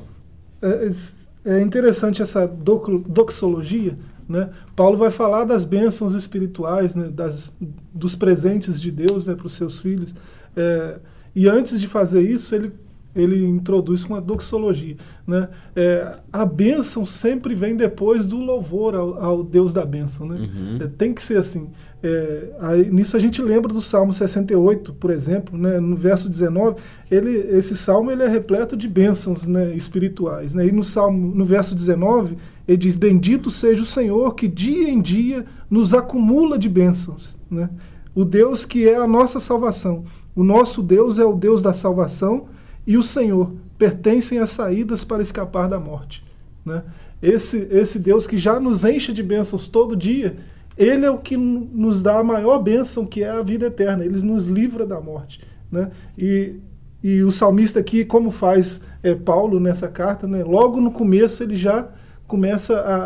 É, 1.44 1.60
interessante 1.60 2.22
essa 2.22 2.46
doxologia, 2.46 3.98
né? 4.28 4.50
Paulo 4.74 4.96
vai 4.96 5.10
falar 5.10 5.44
das 5.44 5.64
bênçãos 5.64 6.14
espirituais, 6.14 6.94
né? 6.94 7.08
das, 7.08 7.52
dos 7.92 8.16
presentes 8.16 8.80
de 8.80 8.90
Deus 8.90 9.26
né? 9.26 9.34
para 9.34 9.46
os 9.46 9.52
seus 9.52 9.78
filhos. 9.78 10.14
É, 10.56 10.98
e 11.34 11.48
antes 11.48 11.78
de 11.78 11.86
fazer 11.86 12.22
isso, 12.22 12.54
ele 12.54 12.72
ele 13.14 13.46
introduz 13.46 14.04
com 14.04 14.14
a 14.14 14.20
doxologia. 14.20 14.96
Né? 15.26 15.48
É, 15.76 16.16
a 16.32 16.44
bênção 16.44 17.06
sempre 17.06 17.54
vem 17.54 17.76
depois 17.76 18.26
do 18.26 18.38
louvor 18.38 18.94
ao, 18.94 19.22
ao 19.22 19.44
Deus 19.44 19.72
da 19.72 19.86
bênção. 19.86 20.26
Né? 20.26 20.36
Uhum. 20.36 20.78
É, 20.80 20.88
tem 20.88 21.14
que 21.14 21.22
ser 21.22 21.38
assim. 21.38 21.68
É, 22.02 22.50
aí, 22.60 22.90
nisso 22.90 23.16
a 23.16 23.20
gente 23.20 23.40
lembra 23.40 23.72
do 23.72 23.80
Salmo 23.80 24.12
68, 24.12 24.92
por 24.94 25.10
exemplo, 25.10 25.56
né? 25.56 25.78
no 25.78 25.96
verso 25.96 26.28
19, 26.28 26.76
ele, 27.10 27.30
esse 27.56 27.76
salmo 27.76 28.10
ele 28.10 28.22
é 28.22 28.28
repleto 28.28 28.76
de 28.76 28.88
bênçãos 28.88 29.46
né? 29.46 29.74
espirituais. 29.74 30.52
Né? 30.52 30.66
E 30.66 30.72
no, 30.72 30.82
salmo, 30.82 31.34
no 31.34 31.44
verso 31.44 31.74
19, 31.74 32.36
ele 32.66 32.76
diz: 32.76 32.96
Bendito 32.96 33.50
seja 33.50 33.82
o 33.82 33.86
Senhor 33.86 34.34
que 34.34 34.48
dia 34.48 34.90
em 34.90 35.00
dia 35.00 35.46
nos 35.70 35.94
acumula 35.94 36.58
de 36.58 36.68
bênçãos. 36.68 37.38
Né? 37.50 37.70
O 38.14 38.24
Deus 38.24 38.66
que 38.66 38.88
é 38.88 38.96
a 38.96 39.06
nossa 39.06 39.38
salvação. 39.38 40.04
O 40.36 40.42
nosso 40.42 40.82
Deus 40.82 41.18
é 41.18 41.24
o 41.24 41.34
Deus 41.34 41.62
da 41.62 41.72
salvação 41.72 42.46
e 42.86 42.96
o 42.96 43.02
Senhor 43.02 43.52
pertencem 43.78 44.38
às 44.38 44.50
saídas 44.50 45.04
para 45.04 45.22
escapar 45.22 45.68
da 45.68 45.80
morte. 45.80 46.24
Né? 46.64 46.82
Esse, 47.22 47.66
esse 47.70 47.98
Deus 47.98 48.26
que 48.26 48.36
já 48.36 48.60
nos 48.60 48.84
enche 48.84 49.12
de 49.12 49.22
bênçãos 49.22 49.68
todo 49.68 49.96
dia, 49.96 50.36
ele 50.76 51.06
é 51.06 51.10
o 51.10 51.18
que 51.18 51.36
nos 51.36 52.02
dá 52.02 52.18
a 52.18 52.24
maior 52.24 52.58
bênção, 52.58 53.06
que 53.06 53.22
é 53.22 53.30
a 53.30 53.42
vida 53.42 53.66
eterna. 53.66 54.04
Ele 54.04 54.20
nos 54.22 54.46
livra 54.46 54.86
da 54.86 55.00
morte. 55.00 55.40
Né? 55.70 55.90
E, 56.18 56.56
e 57.02 57.22
o 57.22 57.30
salmista 57.30 57.80
aqui, 57.80 58.04
como 58.04 58.30
faz 58.30 58.80
é, 59.02 59.14
Paulo 59.14 59.58
nessa 59.58 59.88
carta, 59.88 60.26
né? 60.26 60.44
logo 60.44 60.80
no 60.80 60.90
começo 60.90 61.42
ele 61.42 61.56
já 61.56 61.88
começa 62.26 62.78
a, 62.78 62.96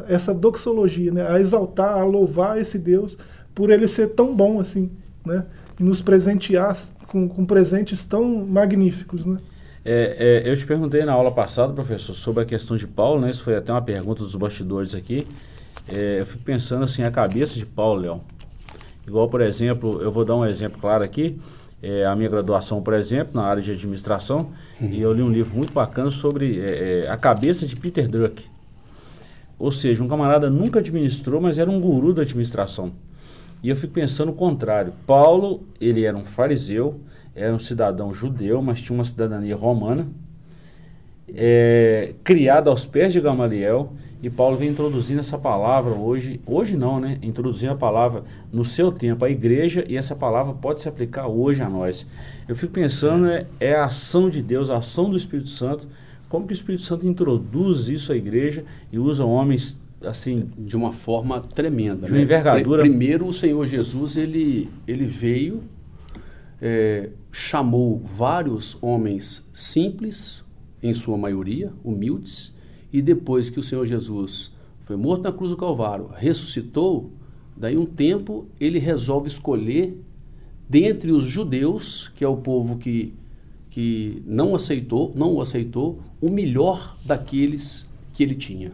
a, 0.00 0.04
essa 0.08 0.34
doxologia, 0.34 1.12
né? 1.12 1.26
a 1.28 1.40
exaltar, 1.40 1.98
a 1.98 2.04
louvar 2.04 2.58
esse 2.58 2.78
Deus 2.78 3.16
por 3.54 3.70
ele 3.70 3.88
ser 3.88 4.08
tão 4.08 4.36
bom 4.36 4.60
assim, 4.60 4.90
né? 5.24 5.46
E 5.78 5.82
nos 5.82 6.00
presentear 6.00 6.76
com, 7.06 7.28
com 7.28 7.44
presentes 7.44 8.04
tão 8.04 8.46
magníficos, 8.46 9.24
né? 9.24 9.38
É, 9.84 10.42
é, 10.44 10.50
eu 10.50 10.56
te 10.56 10.66
perguntei 10.66 11.04
na 11.04 11.12
aula 11.12 11.30
passada, 11.30 11.72
professor, 11.72 12.12
sobre 12.12 12.42
a 12.42 12.46
questão 12.46 12.76
de 12.76 12.88
Paulo, 12.88 13.20
né? 13.20 13.30
Isso 13.30 13.44
foi 13.44 13.54
até 13.54 13.72
uma 13.72 13.82
pergunta 13.82 14.24
dos 14.24 14.34
bastidores 14.34 14.94
aqui. 14.94 15.26
É, 15.88 16.20
eu 16.20 16.26
fico 16.26 16.42
pensando 16.42 16.82
assim, 16.82 17.04
a 17.04 17.10
cabeça 17.10 17.54
de 17.54 17.64
Paulo, 17.64 18.00
Leão. 18.00 18.20
Igual, 19.06 19.28
por 19.28 19.40
exemplo, 19.40 20.02
eu 20.02 20.10
vou 20.10 20.24
dar 20.24 20.34
um 20.34 20.44
exemplo 20.44 20.80
claro 20.80 21.04
aqui. 21.04 21.38
É, 21.80 22.04
a 22.04 22.16
minha 22.16 22.28
graduação, 22.28 22.82
por 22.82 22.94
exemplo, 22.94 23.40
na 23.40 23.46
área 23.46 23.62
de 23.62 23.70
administração, 23.70 24.50
uhum. 24.80 24.88
e 24.90 25.00
eu 25.00 25.12
li 25.12 25.22
um 25.22 25.30
livro 25.30 25.56
muito 25.56 25.72
bacana 25.72 26.10
sobre 26.10 26.58
é, 26.58 27.04
é, 27.04 27.08
a 27.08 27.16
cabeça 27.16 27.64
de 27.64 27.76
Peter 27.76 28.08
Druck. 28.08 28.44
Ou 29.56 29.70
seja, 29.70 30.02
um 30.02 30.08
camarada 30.08 30.50
nunca 30.50 30.80
administrou, 30.80 31.40
mas 31.40 31.58
era 31.58 31.70
um 31.70 31.80
guru 31.80 32.12
da 32.12 32.22
administração. 32.22 32.92
E 33.66 33.68
eu 33.68 33.74
fico 33.74 33.94
pensando 33.94 34.28
o 34.28 34.32
contrário. 34.32 34.92
Paulo, 35.04 35.64
ele 35.80 36.04
era 36.04 36.16
um 36.16 36.22
fariseu, 36.22 37.00
era 37.34 37.52
um 37.52 37.58
cidadão 37.58 38.14
judeu, 38.14 38.62
mas 38.62 38.80
tinha 38.80 38.96
uma 38.96 39.02
cidadania 39.02 39.56
romana, 39.56 40.06
é, 41.34 42.14
criado 42.22 42.70
aos 42.70 42.86
pés 42.86 43.12
de 43.12 43.20
Gamaliel, 43.20 43.92
e 44.22 44.30
Paulo 44.30 44.56
vem 44.56 44.68
introduzindo 44.68 45.18
essa 45.18 45.36
palavra 45.36 45.92
hoje, 45.94 46.40
hoje 46.46 46.76
não, 46.76 47.00
né? 47.00 47.18
Introduzindo 47.20 47.72
a 47.72 47.76
palavra 47.76 48.22
no 48.52 48.64
seu 48.64 48.92
tempo 48.92 49.24
à 49.24 49.30
igreja, 49.30 49.84
e 49.88 49.96
essa 49.96 50.14
palavra 50.14 50.54
pode 50.54 50.80
se 50.80 50.88
aplicar 50.88 51.26
hoje 51.26 51.60
a 51.60 51.68
nós. 51.68 52.06
Eu 52.46 52.54
fico 52.54 52.72
pensando, 52.72 53.26
é, 53.26 53.46
é 53.58 53.74
a 53.74 53.86
ação 53.86 54.30
de 54.30 54.42
Deus, 54.42 54.70
a 54.70 54.76
ação 54.76 55.10
do 55.10 55.16
Espírito 55.16 55.50
Santo, 55.50 55.88
como 56.28 56.46
que 56.46 56.52
o 56.52 56.54
Espírito 56.54 56.84
Santo 56.84 57.04
introduz 57.04 57.88
isso 57.88 58.12
à 58.12 58.16
igreja 58.16 58.64
e 58.92 58.98
usa 59.00 59.24
homens 59.24 59.76
assim 60.06 60.48
de 60.56 60.76
uma 60.76 60.92
forma 60.92 61.40
tremenda. 61.40 62.06
De 62.06 62.12
uma 62.12 62.18
né? 62.18 62.22
envergadura. 62.22 62.82
Primeiro, 62.82 63.26
o 63.26 63.32
Senhor 63.32 63.66
Jesus 63.66 64.16
ele, 64.16 64.68
ele 64.86 65.06
veio, 65.06 65.62
é, 66.60 67.10
chamou 67.30 67.98
vários 67.98 68.78
homens 68.82 69.48
simples, 69.52 70.44
em 70.82 70.94
sua 70.94 71.16
maioria, 71.16 71.72
humildes, 71.84 72.54
e 72.92 73.02
depois 73.02 73.50
que 73.50 73.58
o 73.58 73.62
Senhor 73.62 73.84
Jesus 73.86 74.54
foi 74.80 74.96
morto 74.96 75.24
na 75.24 75.32
cruz 75.32 75.50
do 75.50 75.56
Calvário, 75.56 76.08
ressuscitou, 76.14 77.10
daí 77.56 77.76
um 77.76 77.86
tempo 77.86 78.46
ele 78.60 78.78
resolve 78.78 79.28
escolher 79.28 80.00
dentre 80.68 81.10
os 81.10 81.24
judeus, 81.24 82.08
que 82.14 82.24
é 82.24 82.28
o 82.28 82.36
povo 82.36 82.76
que, 82.76 83.14
que 83.68 84.22
não 84.26 84.54
aceitou, 84.54 85.12
não 85.14 85.34
o 85.34 85.40
aceitou, 85.40 86.00
o 86.20 86.30
melhor 86.30 86.96
daqueles 87.04 87.86
que 88.12 88.22
ele 88.22 88.34
tinha. 88.34 88.72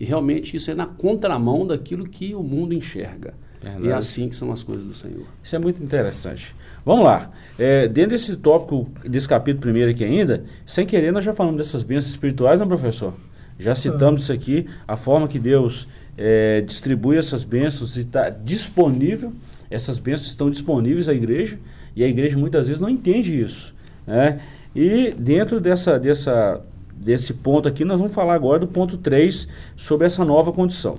E 0.00 0.04
realmente 0.06 0.56
isso 0.56 0.70
é 0.70 0.74
na 0.74 0.86
contramão 0.86 1.66
daquilo 1.66 2.08
que 2.08 2.34
o 2.34 2.42
mundo 2.42 2.72
enxerga. 2.72 3.34
Verdade. 3.62 3.86
E 3.86 3.90
é 3.90 3.92
assim 3.92 4.30
que 4.30 4.34
são 4.34 4.50
as 4.50 4.62
coisas 4.62 4.86
do 4.86 4.94
Senhor. 4.94 5.26
Isso 5.44 5.54
é 5.54 5.58
muito 5.58 5.82
interessante. 5.82 6.56
Vamos 6.84 7.04
lá. 7.04 7.30
É, 7.58 7.86
dentro 7.86 8.12
desse 8.12 8.34
tópico, 8.36 8.88
desse 9.04 9.28
capítulo 9.28 9.60
primeiro 9.60 9.90
aqui 9.90 10.02
ainda, 10.02 10.44
sem 10.64 10.86
querer, 10.86 11.12
nós 11.12 11.22
já 11.22 11.34
falamos 11.34 11.58
dessas 11.58 11.82
bênçãos 11.82 12.12
espirituais, 12.12 12.58
não, 12.58 12.66
professor? 12.66 13.12
Já 13.58 13.74
citamos 13.74 14.22
isso 14.22 14.32
aqui, 14.32 14.66
a 14.88 14.96
forma 14.96 15.28
que 15.28 15.38
Deus 15.38 15.86
é, 16.16 16.62
distribui 16.62 17.18
essas 17.18 17.44
bênçãos 17.44 17.98
e 17.98 18.00
está 18.00 18.30
disponível. 18.30 19.34
Essas 19.70 19.98
bênçãos 19.98 20.28
estão 20.28 20.50
disponíveis 20.50 21.10
à 21.10 21.12
igreja 21.12 21.58
e 21.94 22.02
a 22.02 22.08
igreja 22.08 22.38
muitas 22.38 22.68
vezes 22.68 22.80
não 22.80 22.88
entende 22.88 23.38
isso. 23.38 23.74
Né? 24.06 24.40
E 24.74 25.12
dentro 25.18 25.60
dessa, 25.60 25.98
dessa 25.98 26.62
desse 27.00 27.32
ponto 27.32 27.66
aqui, 27.66 27.84
nós 27.84 27.98
vamos 27.98 28.14
falar 28.14 28.34
agora 28.34 28.58
do 28.58 28.68
ponto 28.68 28.98
3 28.98 29.48
sobre 29.74 30.06
essa 30.06 30.24
nova 30.24 30.52
condição. 30.52 30.98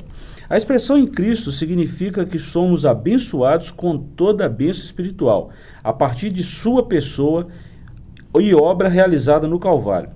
A 0.50 0.58
expressão 0.58 0.98
em 0.98 1.06
Cristo 1.06 1.52
significa 1.52 2.26
que 2.26 2.40
somos 2.40 2.86
abençoados 2.86 3.72
com 3.72 3.98
toda 3.98 4.46
a 4.46 4.50
bênção 4.50 4.84
espiritual, 4.84 5.52
a 5.84 5.94
partir 5.94 6.30
de 6.30 6.44
sua 6.44 6.84
pessoa 6.84 7.48
e 8.38 8.54
obra 8.54 8.90
realizada 8.90 9.48
no 9.48 9.60
Calvário. 9.60 10.10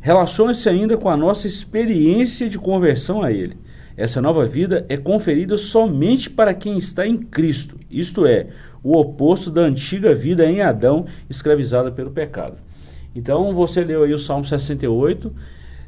Relaciona-se 0.00 0.68
ainda 0.68 0.96
com 0.96 1.08
a 1.08 1.16
nossa 1.16 1.48
experiência 1.48 2.48
de 2.48 2.58
conversão 2.58 3.22
a 3.22 3.32
Ele. 3.32 3.56
Essa 3.96 4.20
nova 4.20 4.44
vida 4.46 4.84
é 4.88 4.96
conferida 4.96 5.56
somente 5.56 6.28
para 6.28 6.54
quem 6.54 6.78
está 6.78 7.06
em 7.06 7.16
Cristo, 7.16 7.78
isto 7.90 8.26
é, 8.26 8.48
o 8.82 8.96
oposto 8.96 9.50
da 9.50 9.62
antiga 9.62 10.14
vida 10.14 10.44
em 10.44 10.60
Adão, 10.60 11.06
escravizada 11.28 11.90
pelo 11.92 12.10
pecado. 12.10 12.56
Então 13.14 13.54
você 13.54 13.82
leu 13.84 14.04
aí 14.04 14.12
o 14.12 14.18
Salmo 14.18 14.44
68. 14.44 15.32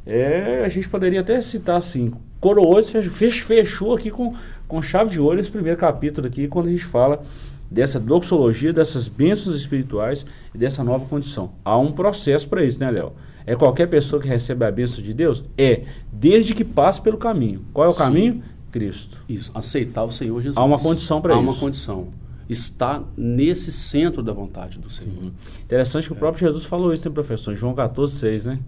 É, 0.07 0.63
a 0.65 0.69
gente 0.69 0.89
poderia 0.89 1.21
até 1.21 1.41
citar 1.41 1.79
assim, 1.79 2.13
coroou, 2.39 2.83
fechou, 2.83 3.47
fechou 3.47 3.95
aqui 3.95 4.11
com, 4.11 4.35
com 4.69 4.83
chave 4.83 5.11
de 5.11 5.21
ouro 5.21 5.41
esse 5.41 5.51
primeiro 5.51 5.79
capítulo 5.79 6.27
aqui, 6.27 6.47
quando 6.47 6.69
a 6.69 6.71
gente 6.71 6.85
fala 6.85 7.23
dessa 7.71 7.99
doxologia, 7.99 8.73
dessas 8.73 9.09
bênçãos 9.09 9.57
espirituais 9.57 10.27
e 10.55 10.59
dessa 10.59 10.85
nova 10.85 11.07
condição. 11.07 11.53
Há 11.65 11.79
um 11.79 11.91
processo 11.91 12.47
para 12.49 12.63
isso, 12.63 12.79
né, 12.79 12.91
Léo? 12.91 13.13
É 13.47 13.55
qualquer 13.57 13.89
pessoa 13.89 14.21
que 14.21 14.29
recebe 14.29 14.65
a 14.65 14.71
bênção 14.71 15.03
de 15.03 15.13
Deus? 15.13 15.45
É, 15.57 15.83
desde 16.13 16.55
que 16.55 16.65
passe 16.65 17.01
pelo 17.01 17.19
caminho. 17.19 17.63
Qual 17.73 17.87
é 17.87 17.89
o 17.89 17.93
Sim. 17.93 17.99
caminho? 17.99 18.43
Cristo. 18.71 19.19
Isso, 19.29 19.51
aceitar 19.55 20.05
o 20.05 20.13
Senhor 20.13 20.37
Jesus. 20.39 20.57
Há 20.57 20.65
uma 20.65 20.79
condição 20.79 21.21
para 21.21 21.33
isso. 21.33 21.41
Há 21.41 21.43
uma 21.43 21.55
condição 21.55 22.09
está 22.49 23.03
nesse 23.17 23.73
centro 23.73 24.23
da 24.23 24.33
vontade 24.33 24.79
do 24.79 24.91
Senhor. 24.91 25.25
Uhum. 25.25 25.33
Interessante 25.65 26.07
que 26.07 26.13
o 26.13 26.17
próprio 26.17 26.47
Jesus 26.47 26.65
falou 26.65 26.93
isso, 26.93 27.09
né, 27.09 27.15
professor? 27.15 27.55
João 27.55 27.75
14, 27.75 28.15
6, 28.15 28.45
né? 28.47 28.59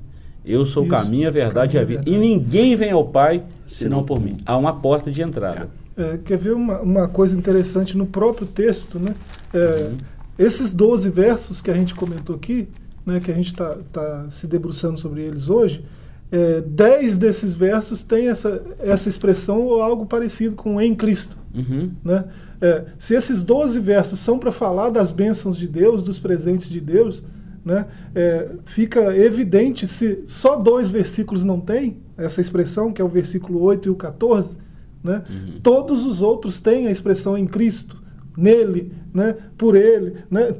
Eu 0.45 0.64
sou 0.64 0.85
isso, 0.85 0.95
o 0.95 0.97
caminho, 0.97 1.26
a 1.26 1.30
verdade 1.30 1.76
e 1.76 1.80
a 1.80 1.85
vida. 1.85 2.02
E 2.06 2.16
ninguém 2.16 2.76
vem 2.76 2.92
ao 2.92 3.06
Pai 3.06 3.42
senão 3.66 4.04
por 4.04 4.21
mim. 4.21 4.38
Há 4.47 4.56
uma 4.56 4.75
porta 4.80 5.11
de 5.11 5.21
entrada. 5.21 5.68
É, 5.97 6.18
quer 6.18 6.38
ver 6.38 6.54
uma, 6.54 6.80
uma 6.80 7.09
coisa 7.09 7.37
interessante 7.37 7.97
no 7.97 8.06
próprio 8.06 8.47
texto, 8.47 8.99
né? 8.99 9.14
É, 9.52 9.88
uhum. 9.90 9.97
Esses 10.38 10.73
12 10.73 11.09
versos 11.11 11.61
que 11.61 11.71
a 11.71 11.75
gente 11.75 11.95
comentou 11.95 12.37
aqui, 12.37 12.68
né, 13.04 13.21
que 13.21 13.30
a 13.30 13.35
gente 13.35 13.52
está 13.52 13.76
tá 13.92 14.26
se 14.28 14.47
debruçando 14.47 14.99
sobre 14.99 15.23
eles 15.23 15.49
hoje, 15.49 15.83
é, 16.30 16.61
dez 16.61 17.16
desses 17.16 17.54
versos 17.54 18.02
têm 18.02 18.28
essa, 18.28 18.62
essa 18.78 19.09
expressão 19.09 19.62
ou 19.62 19.80
algo 19.80 20.06
parecido 20.06 20.56
com 20.56 20.80
em 20.80 20.95
Cristo. 20.95 21.37
Uhum. 21.54 21.92
Né? 22.04 22.25
É, 22.61 22.85
se 22.99 23.14
esses 23.14 23.45
12 23.45 23.78
versos 23.80 24.21
são 24.21 24.38
para 24.38 24.50
falar 24.50 24.90
das 24.90 25.12
bênçãos 25.12 25.56
de 25.56 25.68
Deus, 25.68 26.02
dos 26.02 26.18
presentes 26.18 26.68
de 26.68 26.80
Deus, 26.80 27.23
né, 27.64 27.87
é, 28.14 28.50
fica 28.64 29.16
evidente 29.16 29.88
se 29.88 30.23
só 30.26 30.56
dois 30.56 30.88
versículos 30.88 31.42
não 31.42 31.61
têm 31.61 31.97
essa 32.16 32.40
expressão, 32.40 32.92
que 32.92 33.02
é 33.02 33.04
o 33.04 33.09
versículo 33.09 33.61
8 33.61 33.88
e 33.88 33.90
o 33.90 33.97
14, 33.97 34.56
né, 35.02 35.25
uhum. 35.28 35.61
todos 35.62 36.06
os 36.06 36.23
outros 36.23 36.61
têm 36.61 36.87
a 36.87 36.90
expressão 36.90 37.37
em 37.37 37.47
Cristo, 37.47 38.00
nele, 38.37 38.92
né, 39.12 39.37
por 39.59 39.75
ele. 39.75 40.18
Né, 40.30 40.54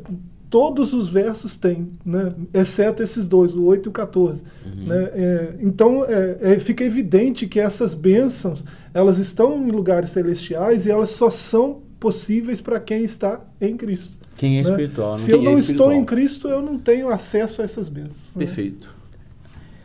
todos 0.49 0.93
os 0.93 1.09
versos 1.09 1.57
têm, 1.57 1.89
né? 2.05 2.33
exceto 2.53 3.03
esses 3.03 3.27
dois, 3.27 3.55
o 3.55 3.65
8 3.65 3.87
e 3.87 3.91
o 3.91 3.93
14. 3.93 4.43
Uhum. 4.65 4.87
Né? 4.87 5.11
É, 5.15 5.55
então, 5.61 6.05
é, 6.05 6.39
é, 6.41 6.59
fica 6.59 6.85
evidente 6.85 7.47
que 7.47 7.61
essas 7.61 7.95
bênçãos 7.95 8.65
elas 8.95 9.19
estão 9.19 9.57
em 9.57 9.71
lugares 9.71 10.11
celestiais 10.11 10.87
e 10.87 10.91
elas 10.91 11.11
só 11.11 11.31
são 11.31 11.83
possíveis 11.99 12.61
para 12.61 12.79
quem 12.79 13.03
está 13.03 13.41
em 13.61 13.77
Cristo. 13.77 14.19
Quem 14.37 14.59
é 14.59 14.63
né? 14.63 14.71
espiritual, 14.71 15.13
né? 15.13 15.19
Se 15.19 15.33
Quem 15.33 15.45
eu 15.45 15.51
é 15.51 15.53
não 15.53 15.59
estou 15.59 15.93
em 15.93 16.05
Cristo, 16.05 16.49
eu 16.49 16.63
não 16.63 16.79
tenho 16.79 17.09
acesso 17.09 17.63
a 17.63 17.65
essas 17.65 17.89
bênçãos. 17.89 18.35
né? 18.35 18.45
Perfeito. 18.45 18.95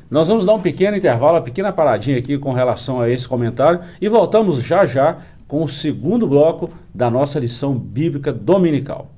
Nós 0.09 0.27
vamos 0.27 0.45
dar 0.45 0.53
um 0.53 0.61
pequeno 0.61 0.97
intervalo, 0.97 1.35
uma 1.35 1.41
pequena 1.41 1.71
paradinha 1.71 2.17
aqui 2.17 2.37
com 2.37 2.51
relação 2.51 2.99
a 2.99 3.09
esse 3.09 3.25
comentário 3.25 3.79
e 3.99 4.09
voltamos 4.09 4.61
já 4.61 4.85
já 4.85 5.19
com 5.47 5.63
o 5.63 5.69
segundo 5.69 6.27
bloco 6.27 6.69
da 6.93 7.09
nossa 7.09 7.39
lição 7.39 7.73
bíblica 7.73 8.31
dominical. 8.31 9.09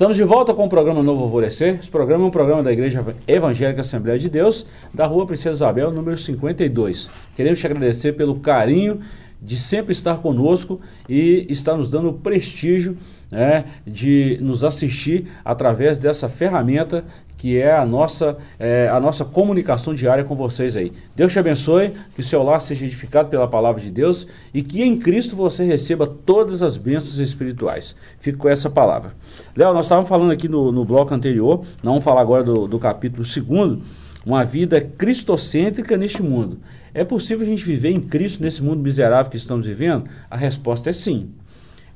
Estamos 0.00 0.16
de 0.16 0.24
volta 0.24 0.54
com 0.54 0.64
o 0.64 0.68
programa 0.70 1.02
Novo 1.02 1.24
Alvorecer. 1.24 1.78
Esse 1.78 1.90
programa 1.90 2.24
é 2.24 2.26
um 2.26 2.30
programa 2.30 2.62
da 2.62 2.72
Igreja 2.72 3.04
Evangélica 3.28 3.82
Assembleia 3.82 4.18
de 4.18 4.30
Deus, 4.30 4.64
da 4.94 5.04
rua 5.04 5.26
Princesa 5.26 5.56
Isabel, 5.56 5.90
número 5.90 6.16
52. 6.16 7.10
Queremos 7.36 7.58
te 7.58 7.66
agradecer 7.66 8.12
pelo 8.14 8.36
carinho 8.36 9.02
de 9.42 9.56
sempre 9.56 9.92
estar 9.92 10.18
conosco 10.18 10.80
e 11.08 11.46
estar 11.48 11.76
nos 11.76 11.90
dando 11.90 12.10
o 12.10 12.14
prestígio 12.14 12.96
né, 13.30 13.64
de 13.86 14.38
nos 14.40 14.64
assistir 14.64 15.28
através 15.44 15.98
dessa 15.98 16.28
ferramenta 16.28 17.04
que 17.40 17.58
é 17.58 17.74
a 17.74 17.86
nossa, 17.86 18.36
é, 18.58 18.86
a 18.92 19.00
nossa 19.00 19.24
comunicação 19.24 19.94
diária 19.94 20.22
com 20.22 20.36
vocês 20.36 20.76
aí. 20.76 20.92
Deus 21.16 21.32
te 21.32 21.38
abençoe, 21.38 21.94
que 22.14 22.20
o 22.20 22.24
seu 22.24 22.42
lar 22.42 22.60
seja 22.60 22.84
edificado 22.84 23.30
pela 23.30 23.48
palavra 23.48 23.80
de 23.80 23.90
Deus 23.90 24.26
e 24.52 24.62
que 24.62 24.82
em 24.82 24.98
Cristo 24.98 25.34
você 25.34 25.64
receba 25.64 26.06
todas 26.06 26.62
as 26.62 26.76
bênçãos 26.76 27.18
espirituais. 27.18 27.96
Fico 28.18 28.40
com 28.40 28.48
essa 28.50 28.68
palavra. 28.68 29.14
Léo, 29.56 29.72
nós 29.72 29.86
estávamos 29.86 30.06
falando 30.06 30.32
aqui 30.32 30.50
no, 30.50 30.70
no 30.70 30.84
bloco 30.84 31.14
anterior, 31.14 31.64
não 31.82 31.92
vamos 31.92 32.04
falar 32.04 32.20
agora 32.20 32.44
do, 32.44 32.68
do 32.68 32.78
capítulo 32.78 33.22
2, 33.22 33.78
uma 34.24 34.44
vida 34.44 34.80
cristocêntrica 34.80 35.96
neste 35.96 36.22
mundo. 36.22 36.58
É 36.92 37.04
possível 37.04 37.46
a 37.46 37.50
gente 37.50 37.64
viver 37.64 37.90
em 37.90 38.00
Cristo 38.00 38.42
nesse 38.42 38.62
mundo 38.62 38.82
miserável 38.82 39.30
que 39.30 39.36
estamos 39.36 39.66
vivendo? 39.66 40.04
A 40.30 40.36
resposta 40.36 40.90
é 40.90 40.92
sim. 40.92 41.30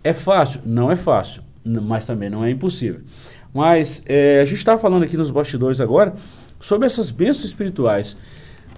É 0.03 0.13
fácil? 0.13 0.61
Não 0.65 0.91
é 0.91 0.97
fácil, 0.97 1.43
mas 1.65 2.07
também 2.07 2.31
não 2.31 2.45
é 2.45 2.51
impossível. 2.51 3.01
Mas 3.53 4.03
é, 4.07 4.41
a 4.41 4.45
gente 4.45 4.59
estava 4.59 4.81
falando 4.81 5.03
aqui 5.05 5.17
nos 5.17 5.31
bastidores 5.31 5.81
agora 5.81 6.15
sobre 6.61 6.87
essas 6.87 7.11
bênçãos 7.11 7.45
espirituais. 7.45 8.17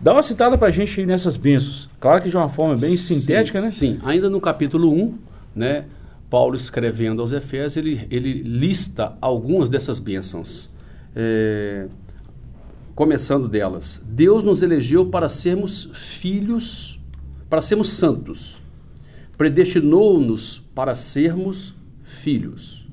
Dá 0.01 0.13
uma 0.13 0.23
citada 0.23 0.59
para 0.59 0.69
a 0.69 0.71
gente 0.71 1.01
aí 1.01 1.07
nessas 1.07 1.37
bênçãos. 1.37 1.89
Claro 1.99 2.23
que 2.23 2.29
de 2.29 2.37
uma 2.37 2.49
forma 2.49 2.77
bem 2.77 2.97
sintética, 2.97 3.59
sim, 3.59 3.65
né? 3.65 3.71
Sim, 3.71 3.99
ainda 4.05 4.29
no 4.29 4.41
capítulo 4.41 4.93
1, 4.93 5.19
né, 5.55 5.85
Paulo 6.29 6.55
escrevendo 6.55 7.23
aos 7.23 7.33
Efésios, 7.33 7.77
ele, 7.77 8.07
ele 8.11 8.43
lista 8.43 9.17
algumas 9.21 9.71
dessas 9.71 9.99
bênçãos. 9.99 10.69
É, 11.15 11.87
começando 12.97 13.47
delas. 13.47 14.03
Deus 14.09 14.43
nos 14.43 14.63
elegeu 14.63 15.05
para 15.11 15.29
sermos 15.29 15.91
filhos, 15.93 16.99
para 17.49 17.61
sermos 17.61 17.91
santos. 17.91 18.63
Predestinou-nos 19.37 20.61
para 20.75 20.95
sermos 20.95 21.75
filhos. 22.03 22.89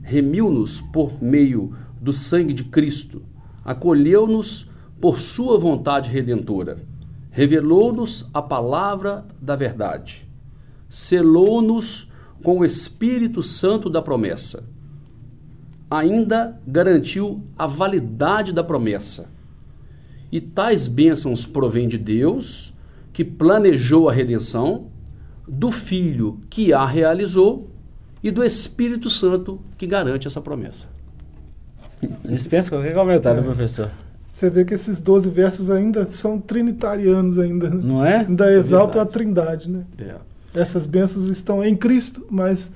Remiu-nos 0.00 0.80
por 0.80 1.20
meio 1.20 1.76
do 2.00 2.12
sangue 2.12 2.54
de 2.54 2.62
Cristo. 2.62 3.22
Acolheu-nos 3.64 4.70
por 5.00 5.18
sua 5.18 5.58
vontade 5.58 6.08
redentora. 6.08 6.78
Revelou-nos 7.28 8.30
a 8.32 8.40
palavra 8.40 9.26
da 9.40 9.56
verdade. 9.56 10.24
Selou-nos 10.88 12.08
com 12.44 12.60
o 12.60 12.64
Espírito 12.64 13.42
Santo 13.42 13.90
da 13.90 14.00
promessa 14.00 14.62
ainda 15.92 16.58
garantiu 16.66 17.42
a 17.58 17.66
validade 17.66 18.50
da 18.50 18.64
promessa. 18.64 19.28
E 20.32 20.40
tais 20.40 20.88
bênçãos 20.88 21.44
provêm 21.46 21.86
de 21.86 21.98
Deus, 21.98 22.72
que 23.12 23.22
planejou 23.24 24.08
a 24.08 24.12
redenção, 24.12 24.86
do 25.46 25.70
Filho 25.70 26.40
que 26.48 26.72
a 26.72 26.86
realizou 26.86 27.68
e 28.22 28.30
do 28.30 28.42
Espírito 28.42 29.10
Santo 29.10 29.60
que 29.76 29.86
garante 29.86 30.26
essa 30.26 30.40
promessa. 30.40 30.86
Dispensa 32.24 32.70
qualquer 32.70 32.94
comentário, 32.94 33.40
É. 33.40 33.42
professor. 33.44 33.90
Você 34.32 34.48
vê 34.48 34.64
que 34.64 34.72
esses 34.72 34.98
12 34.98 35.28
versos 35.28 35.68
ainda 35.70 36.06
são 36.06 36.40
trinitarianos 36.40 37.38
ainda. 37.38 37.68
Não 37.68 38.04
é? 38.04 38.20
Ainda 38.20 38.50
exaltam 38.52 39.00
a 39.00 39.04
verdade. 39.04 39.12
trindade, 39.12 39.70
né? 39.70 39.84
É. 39.98 40.14
Essas 40.54 40.86
bênçãos 40.86 41.26
estão 41.28 41.62
em 41.62 41.76
Cristo, 41.76 42.26
mas 42.30 42.72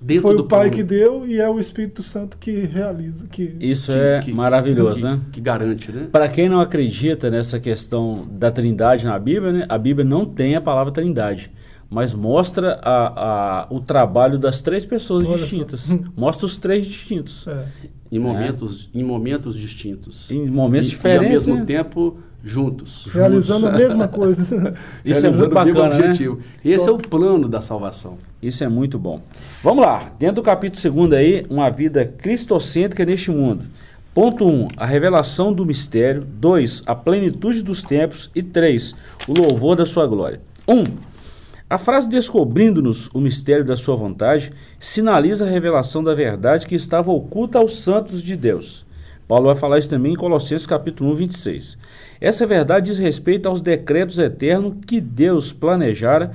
Dentro 0.00 0.22
foi 0.22 0.36
do 0.36 0.42
o 0.42 0.46
Pai 0.46 0.70
que 0.70 0.82
deu 0.82 1.26
e 1.26 1.40
é 1.40 1.48
o 1.48 1.58
Espírito 1.58 2.02
Santo 2.02 2.36
que 2.38 2.50
realiza. 2.52 3.26
Que... 3.26 3.56
Isso 3.58 3.90
que- 3.92 3.98
é 3.98 4.20
que- 4.20 4.32
maravilhoso, 4.32 4.98
que- 4.98 5.02
né? 5.04 5.20
Que 5.32 5.40
garante, 5.40 5.90
né? 5.90 6.08
Para 6.12 6.28
quem 6.28 6.48
não 6.48 6.60
acredita 6.60 7.30
nessa 7.30 7.58
questão 7.58 8.26
da 8.30 8.50
trindade 8.50 9.04
na 9.06 9.18
Bíblia, 9.18 9.52
né, 9.52 9.66
a 9.68 9.78
Bíblia 9.78 10.04
não 10.04 10.24
tem 10.26 10.54
a 10.54 10.60
palavra 10.60 10.92
trindade, 10.92 11.50
mas 11.88 12.12
mostra 12.12 12.78
a, 12.82 13.62
a- 13.62 13.66
o 13.70 13.80
trabalho 13.80 14.38
das 14.38 14.60
três 14.60 14.84
pessoas 14.84 15.24
Olha 15.26 15.38
só. 15.38 15.44
distintas. 15.44 15.98
Mostra 16.16 16.44
os 16.46 16.58
três 16.58 16.86
distintos. 16.86 17.46
É. 17.48 17.64
Em 18.12 18.18
momentos, 18.20 18.88
em 18.94 19.02
momentos 19.02 19.56
distintos. 19.58 20.30
Em 20.30 20.46
momentos 20.48 20.86
E- 20.88 20.90
diferentes, 20.90 21.22
E 21.22 21.26
ao 21.26 21.32
mesmo 21.32 21.54
né? 21.56 21.64
tempo, 21.64 22.18
juntos. 22.42 23.08
Realizando 23.12 23.66
a 23.66 23.72
mesma 23.72 24.06
coisa. 24.08 24.74
Isso 25.04 25.26
é 25.26 25.30
muito 25.30 25.54
bacana, 25.54 25.88
né? 25.88 25.96
objetivo. 25.96 26.40
Esse 26.64 26.88
é 26.88 26.92
o 26.92 26.98
plano 26.98 27.48
da 27.48 27.60
salvação. 27.60 28.16
Isso 28.42 28.62
é 28.62 28.68
muito 28.68 28.98
bom. 28.98 29.20
Vamos 29.62 29.84
lá, 29.84 30.12
dentro 30.18 30.36
do 30.36 30.42
capítulo 30.42 31.08
2 31.08 31.12
aí, 31.12 31.46
uma 31.50 31.70
vida 31.70 32.04
cristocêntrica 32.04 33.04
neste 33.04 33.30
mundo. 33.30 33.64
Ponto 34.14 34.46
1, 34.46 34.48
um, 34.48 34.68
a 34.76 34.86
revelação 34.86 35.52
do 35.52 35.66
mistério. 35.66 36.24
2, 36.24 36.84
a 36.86 36.94
plenitude 36.94 37.62
dos 37.62 37.82
tempos. 37.82 38.30
E 38.34 38.42
3, 38.42 38.94
o 39.28 39.38
louvor 39.38 39.76
da 39.76 39.84
sua 39.84 40.06
glória. 40.06 40.40
1. 40.66 40.74
Um, 40.74 40.84
a 41.68 41.78
frase 41.78 42.08
descobrindo-nos 42.08 43.10
o 43.12 43.20
mistério 43.20 43.64
da 43.64 43.76
sua 43.76 43.96
vontade 43.96 44.52
sinaliza 44.78 45.44
a 45.44 45.50
revelação 45.50 46.02
da 46.02 46.14
verdade 46.14 46.64
que 46.64 46.76
estava 46.76 47.10
oculta 47.10 47.58
aos 47.58 47.80
santos 47.80 48.22
de 48.22 48.36
Deus. 48.36 48.85
Paulo 49.28 49.46
vai 49.46 49.56
falar 49.56 49.78
isso 49.78 49.90
também 49.90 50.12
em 50.12 50.16
Colossenses 50.16 50.66
capítulo 50.66 51.10
1, 51.10 51.14
26. 51.14 51.78
Essa 52.20 52.46
verdade 52.46 52.86
diz 52.86 52.98
respeito 52.98 53.48
aos 53.48 53.60
decretos 53.60 54.18
eternos 54.18 54.74
que 54.86 55.00
Deus 55.00 55.52
planejara 55.52 56.32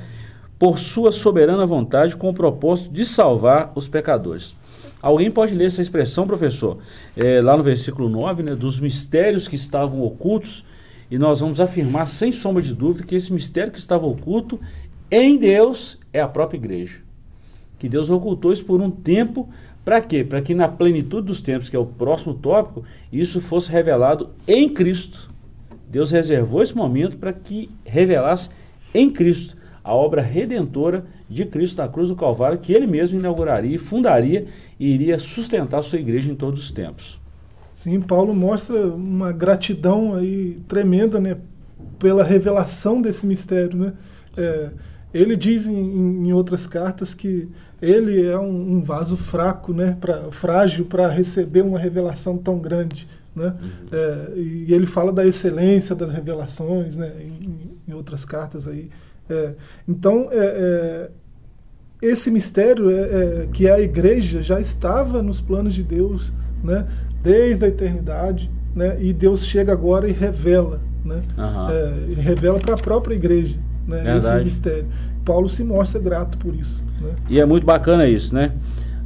por 0.60 0.78
sua 0.78 1.12
soberana 1.12 1.66
vontade 1.66 2.18
com 2.18 2.30
o 2.30 2.34
propósito 2.34 2.94
de 2.94 3.06
salvar 3.06 3.72
os 3.76 3.88
pecadores. 3.88 4.56
Alguém 5.02 5.32
pode 5.32 5.56
ler 5.56 5.66
essa 5.66 5.82
expressão, 5.82 6.28
professor, 6.28 6.78
é, 7.18 7.42
lá 7.42 7.58
no 7.58 7.64
versículo 7.64 8.08
9, 8.10 8.44
né, 8.44 8.56
dos 8.56 8.80
mistérios 8.80 9.48
que 9.48 9.56
estavam 9.56 10.04
ocultos, 10.04 10.64
e 11.10 11.18
nós 11.18 11.40
vamos 11.40 11.60
afirmar 11.60 12.08
sem 12.08 12.32
sombra 12.32 12.62
de 12.62 12.74
dúvida 12.74 13.08
que 13.08 13.16
esse 13.16 13.34
mistério 13.34 13.72
que 13.72 13.80
estava 13.80 14.06
oculto 14.06 14.60
em 15.10 15.38
Deus 15.38 15.98
é 16.14 16.22
a 16.22 16.28
própria 16.28 16.58
igreja. 16.58 17.00
Que 17.80 17.90
Deus 17.90 18.10
ocultou 18.12 18.54
isso 18.54 18.64
por 18.64 18.80
um 18.80 18.92
tempo, 18.92 19.50
para 19.84 20.02
quê? 20.02 20.24
Para 20.24 20.42
que 20.42 20.54
na 20.54 20.68
plenitude 20.68 21.28
dos 21.28 21.42
tempos, 21.42 21.70
que 21.70 21.76
é 21.76 21.80
o 21.80 21.86
próximo 21.86 22.34
tópico, 22.34 22.84
isso 23.12 23.42
fosse 23.42 23.72
revelado 23.72 24.30
em 24.48 24.70
Cristo. 24.70 25.32
Deus 25.90 26.12
reservou 26.12 26.62
esse 26.62 26.76
momento 26.76 27.18
para 27.18 27.34
que 27.34 27.70
revelasse 27.86 28.50
em 28.94 29.10
Cristo 29.10 29.58
a 29.84 29.94
obra 29.94 30.22
redentora 30.22 31.06
de 31.28 31.46
Cristo 31.46 31.82
na 31.82 31.88
cruz 31.88 32.10
do 32.10 32.16
Calvário, 32.16 32.60
que 32.60 32.72
ele 32.72 32.86
mesmo 32.86 33.18
inauguraria, 33.18 33.80
fundaria 33.80 34.46
e 34.80 34.94
iria 34.94 35.18
sustentar 35.18 35.82
sua 35.82 36.00
igreja 36.00 36.32
em 36.32 36.36
todos 36.36 36.64
os 36.64 36.72
tempos. 36.72 37.20
Sim, 37.74 38.00
Paulo 38.00 38.34
mostra 38.36 38.88
uma 38.88 39.32
gratidão 39.32 40.14
aí 40.16 40.58
tremenda, 40.68 41.20
né, 41.20 41.38
pela 41.98 42.24
revelação 42.24 43.02
desse 43.02 43.26
mistério, 43.26 43.78
né? 43.78 43.94
É, 44.38 44.70
ele 45.14 45.36
diz 45.36 45.68
em, 45.68 46.28
em 46.28 46.34
outras 46.34 46.66
cartas 46.66 47.14
que 47.14 47.50
ele 47.82 48.26
é 48.26 48.38
um, 48.38 48.78
um 48.78 48.82
vaso 48.82 49.18
fraco, 49.18 49.74
né, 49.74 49.98
pra, 50.00 50.32
frágil 50.32 50.86
para 50.86 51.08
receber 51.08 51.62
uma 51.62 51.80
revelação 51.80 52.38
tão 52.38 52.60
grande, 52.60 53.08
né? 53.36 53.56
É, 53.92 54.34
e 54.38 54.74
ele 54.74 54.86
fala 54.86 55.12
da 55.12 55.26
excelência 55.26 55.96
das 55.96 56.12
revelações, 56.12 56.98
né, 56.98 57.12
em, 57.20 57.72
em 57.88 57.94
outras 57.94 58.26
cartas 58.26 58.68
aí. 58.68 58.90
É, 59.32 59.54
então, 59.88 60.28
é, 60.32 60.38
é, 60.38 61.10
esse 62.02 62.30
mistério 62.30 62.90
é, 62.90 63.02
é, 63.02 63.48
que 63.54 63.70
a 63.70 63.80
igreja 63.80 64.42
já 64.42 64.60
estava 64.60 65.22
nos 65.22 65.40
planos 65.40 65.74
de 65.74 65.84
Deus, 65.84 66.34
né? 66.64 66.86
Desde 67.24 67.64
a 67.64 67.68
eternidade, 67.68 68.52
né? 68.76 68.98
E 69.00 69.14
Deus 69.14 69.46
chega 69.46 69.72
agora 69.72 70.10
e 70.10 70.12
revela, 70.12 70.82
né? 71.06 71.22
E 72.10 72.14
revela 72.16 72.60
para 72.60 72.74
a 72.74 72.78
própria 72.78 73.16
igreja, 73.16 73.58
né? 73.98 74.18
Esse 74.18 74.34
mistério. 74.44 74.86
Paulo 75.26 75.48
se 75.48 75.64
mostra 75.64 76.00
grato 76.00 76.38
por 76.38 76.56
isso, 76.56 76.86
né? 77.00 77.12
E 77.30 77.40
é 77.40 77.46
muito 77.46 77.66
bacana 77.66 78.08
isso, 78.08 78.34
né? 78.34 78.52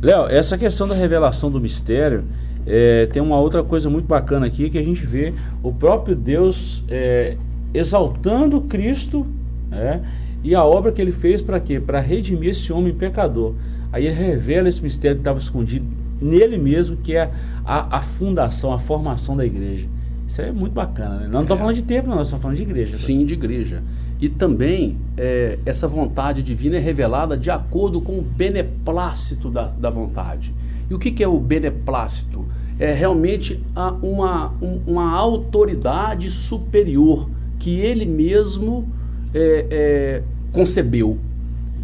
Léo, 0.01 0.27
essa 0.27 0.57
questão 0.57 0.87
da 0.87 0.95
revelação 0.95 1.49
do 1.51 1.59
mistério, 1.59 2.23
é, 2.65 3.05
tem 3.07 3.21
uma 3.21 3.39
outra 3.39 3.63
coisa 3.63 3.89
muito 3.89 4.05
bacana 4.05 4.45
aqui 4.45 4.69
que 4.69 4.77
a 4.77 4.83
gente 4.83 5.05
vê 5.05 5.33
o 5.61 5.71
próprio 5.73 6.15
Deus 6.15 6.83
é, 6.87 7.37
exaltando 7.73 8.61
Cristo 8.61 9.25
né, 9.69 10.01
E 10.43 10.55
a 10.55 10.63
obra 10.63 10.91
que 10.91 11.01
ele 11.01 11.11
fez 11.11 11.41
para 11.41 11.59
quê? 11.59 11.79
Para 11.79 11.99
redimir 11.99 12.49
esse 12.49 12.71
homem 12.71 12.93
pecador. 12.93 13.53
Aí 13.91 14.07
ele 14.07 14.15
revela 14.15 14.67
esse 14.67 14.81
mistério 14.81 15.17
que 15.17 15.21
estava 15.21 15.39
escondido 15.39 15.85
nele 16.21 16.57
mesmo, 16.57 16.97
que 16.97 17.15
é 17.15 17.29
a, 17.65 17.97
a, 17.97 18.01
fundação, 18.01 18.73
a 18.73 18.79
formação 18.79 19.35
da 19.35 19.45
igreja. 19.45 19.87
Isso 20.27 20.41
é 20.41 20.51
muito 20.51 20.73
bacana, 20.73 21.15
né? 21.15 21.23
Nós 21.23 21.31
não 21.31 21.41
estamos 21.41 21.59
é. 21.59 21.63
falando 21.63 21.75
de 21.75 21.83
templo, 21.83 22.15
nós 22.15 22.27
estamos 22.27 22.41
falando 22.41 22.57
de 22.57 22.63
igreja. 22.63 22.91
Tá? 22.93 22.97
Sim, 22.97 23.25
de 23.25 23.33
igreja. 23.33 23.83
E 24.19 24.29
também 24.29 24.97
é, 25.17 25.59
essa 25.65 25.87
vontade 25.87 26.41
divina 26.41 26.77
é 26.77 26.79
revelada 26.79 27.37
de 27.37 27.49
acordo 27.49 27.99
com 27.99 28.17
o 28.17 28.21
beneplácito 28.21 29.49
da, 29.49 29.67
da 29.67 29.89
vontade. 29.89 30.53
E 30.89 30.93
o 30.93 30.99
que, 30.99 31.11
que 31.11 31.23
é 31.23 31.27
o 31.27 31.39
beneplácito? 31.39 32.45
É 32.79 32.93
realmente 32.93 33.61
a, 33.75 33.91
uma, 33.91 34.53
um, 34.61 34.81
uma 34.87 35.11
autoridade 35.11 36.29
superior 36.29 37.29
que 37.59 37.79
ele 37.79 38.05
mesmo 38.05 38.87
é, 39.33 39.65
é, 39.69 40.23
concebeu. 40.51 41.17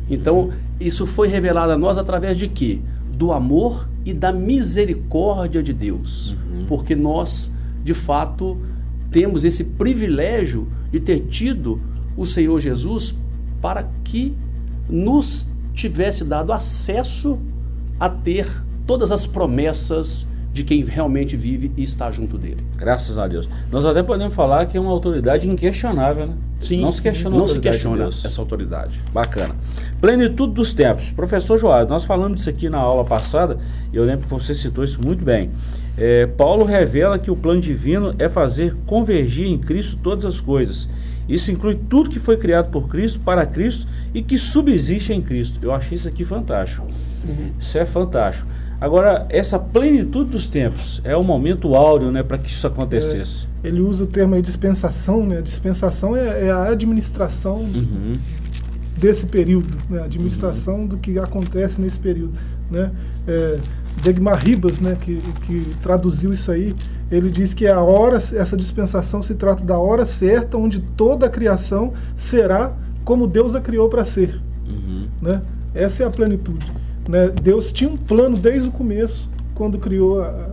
Então, 0.10 0.52
isso 0.80 1.06
foi 1.06 1.28
revelado 1.28 1.72
a 1.74 1.78
nós 1.78 1.98
através 1.98 2.38
de 2.38 2.48
quê? 2.48 2.80
Do 3.14 3.32
amor 3.32 3.88
e 4.06 4.14
da 4.14 4.32
misericórdia 4.32 5.62
de 5.62 5.74
Deus. 5.74 6.32
Uhum. 6.32 6.66
Porque 6.68 6.96
nós, 6.96 7.52
de 7.84 7.94
fato, 7.94 8.58
temos 9.10 9.44
esse 9.44 9.64
privilégio 9.64 10.68
de 10.92 11.00
ter 11.00 11.28
tido 11.28 11.80
o 12.16 12.26
Senhor 12.26 12.60
Jesus 12.60 13.16
para 13.62 13.90
que 14.04 14.36
nos 14.90 15.48
tivesse 15.74 16.24
dado 16.24 16.52
acesso 16.52 17.40
a 18.00 18.10
ter 18.10 18.48
todas 18.86 19.12
as 19.12 19.26
promessas 19.26 20.28
de 20.54 20.64
quem 20.64 20.84
realmente 20.84 21.38
vive 21.38 21.72
e 21.78 21.84
está 21.84 22.12
junto 22.12 22.38
dele. 22.38 22.64
Graças 22.76 23.18
a 23.18 23.28
Deus. 23.28 23.50
Nós 23.72 23.86
até 23.86 24.04
podemos 24.04 24.34
falar 24.34 24.66
que 24.66 24.78
é 24.78 24.82
uma 24.82 24.92
autoridade 24.92 25.50
inquestionável, 25.50 26.28
né? 26.28 26.34
Sim. 26.60 26.82
Não 26.82 26.92
se 26.92 27.02
questiona, 27.02 27.38
não 27.38 27.48
se 27.48 27.60
questiona 27.60 28.10
de 28.10 28.28
essa 28.28 28.42
autoridade. 28.42 29.02
Bacana. 29.14 29.56
Plenitude 30.00 30.54
dos 30.54 30.74
tempos. 30.74 31.10
Professor 31.12 31.58
Joás, 31.58 31.88
nós 31.88 32.04
falamos 32.04 32.38
disso 32.38 32.50
aqui 32.50 32.70
na 32.70 32.78
aula 32.78 33.06
passada 33.06 33.58
e 33.92 33.96
eu 33.96 34.04
lembro 34.04 34.26
que 34.26 34.30
você 34.30 34.54
citou 34.54 34.84
isso 34.84 35.02
muito 35.02 35.24
bem. 35.24 35.52
É, 35.98 36.28
Paulo 36.28 36.66
revela 36.66 37.18
que 37.18 37.32
o 37.32 37.36
plano 37.36 37.62
divino 37.62 38.14
é 38.20 38.28
fazer 38.28 38.76
convergir 38.86 39.48
em 39.48 39.58
Cristo 39.58 40.00
todas 40.04 40.26
as 40.26 40.40
coisas. 40.40 40.88
Isso 41.28 41.52
inclui 41.52 41.80
tudo 41.90 42.10
que 42.10 42.20
foi 42.20 42.38
criado 42.38 42.72
por 42.72 42.88
Cristo, 42.88 43.20
para 43.20 43.46
Cristo 43.46 43.88
e 44.14 44.22
que 44.22 44.38
subsiste 44.38 45.14
em 45.14 45.22
Cristo. 45.22 45.60
Eu 45.62 45.74
achei 45.74 45.96
isso 45.96 46.08
aqui 46.08 46.26
fantástico. 46.26 46.88
Sim. 47.22 47.52
Isso 47.60 47.78
é 47.78 47.86
fantástico. 47.86 48.48
Agora, 48.82 49.28
essa 49.30 49.60
plenitude 49.60 50.32
dos 50.32 50.48
tempos 50.48 51.02
é 51.04 51.16
o 51.16 51.24
momento 51.24 51.76
áureo 51.76 52.12
né, 52.12 52.24
para 52.24 52.40
que 52.40 52.50
isso 52.50 52.66
acontecesse. 52.66 53.46
É, 53.64 53.68
ele 53.68 53.80
usa 53.80 54.06
o 54.06 54.08
termo 54.08 54.34
aí 54.34 54.42
dispensação, 54.42 55.24
né? 55.24 55.40
Dispensação 55.40 56.18
é, 56.18 56.48
é 56.48 56.52
a 56.52 56.70
administração 56.70 57.58
uhum. 57.58 58.18
Desse 59.02 59.26
período, 59.26 59.76
né? 59.90 60.04
Administração 60.04 60.86
do 60.86 60.96
que 60.96 61.18
acontece 61.18 61.82
nesse 61.82 61.98
período, 61.98 62.34
né? 62.70 62.92
É, 63.28 63.60
Degmar 64.04 64.42
Ribas, 64.42 64.80
né, 64.80 64.96
que, 65.02 65.22
que 65.46 65.76
traduziu 65.82 66.32
isso 66.32 66.50
aí, 66.50 66.74
ele 67.12 67.30
diz 67.30 67.54
que 67.54 67.68
a 67.68 67.82
hora, 67.82 68.16
essa 68.16 68.56
dispensação 68.56 69.22
se 69.22 69.36
trata 69.36 69.66
da 69.66 69.78
hora 69.78 70.06
certa 70.06 70.58
onde 70.58 70.80
toda 70.80 71.26
a 71.26 71.30
criação 71.30 71.92
será 72.16 72.74
como 73.04 73.28
Deus 73.28 73.54
a 73.54 73.60
criou 73.60 73.90
para 73.90 74.06
ser. 74.06 74.40
Uhum. 74.66 75.08
Né? 75.22 75.42
Essa 75.74 76.04
é 76.04 76.06
a 76.06 76.10
plenitude. 76.10 76.72
Né? 77.10 77.30
Deus 77.30 77.70
tinha 77.72 77.90
um 77.90 77.98
plano 77.98 78.38
desde 78.38 78.70
o 78.70 78.72
começo, 78.72 79.30
quando 79.56 79.78
criou 79.78 80.22
a, 80.22 80.28
a, 80.28 80.50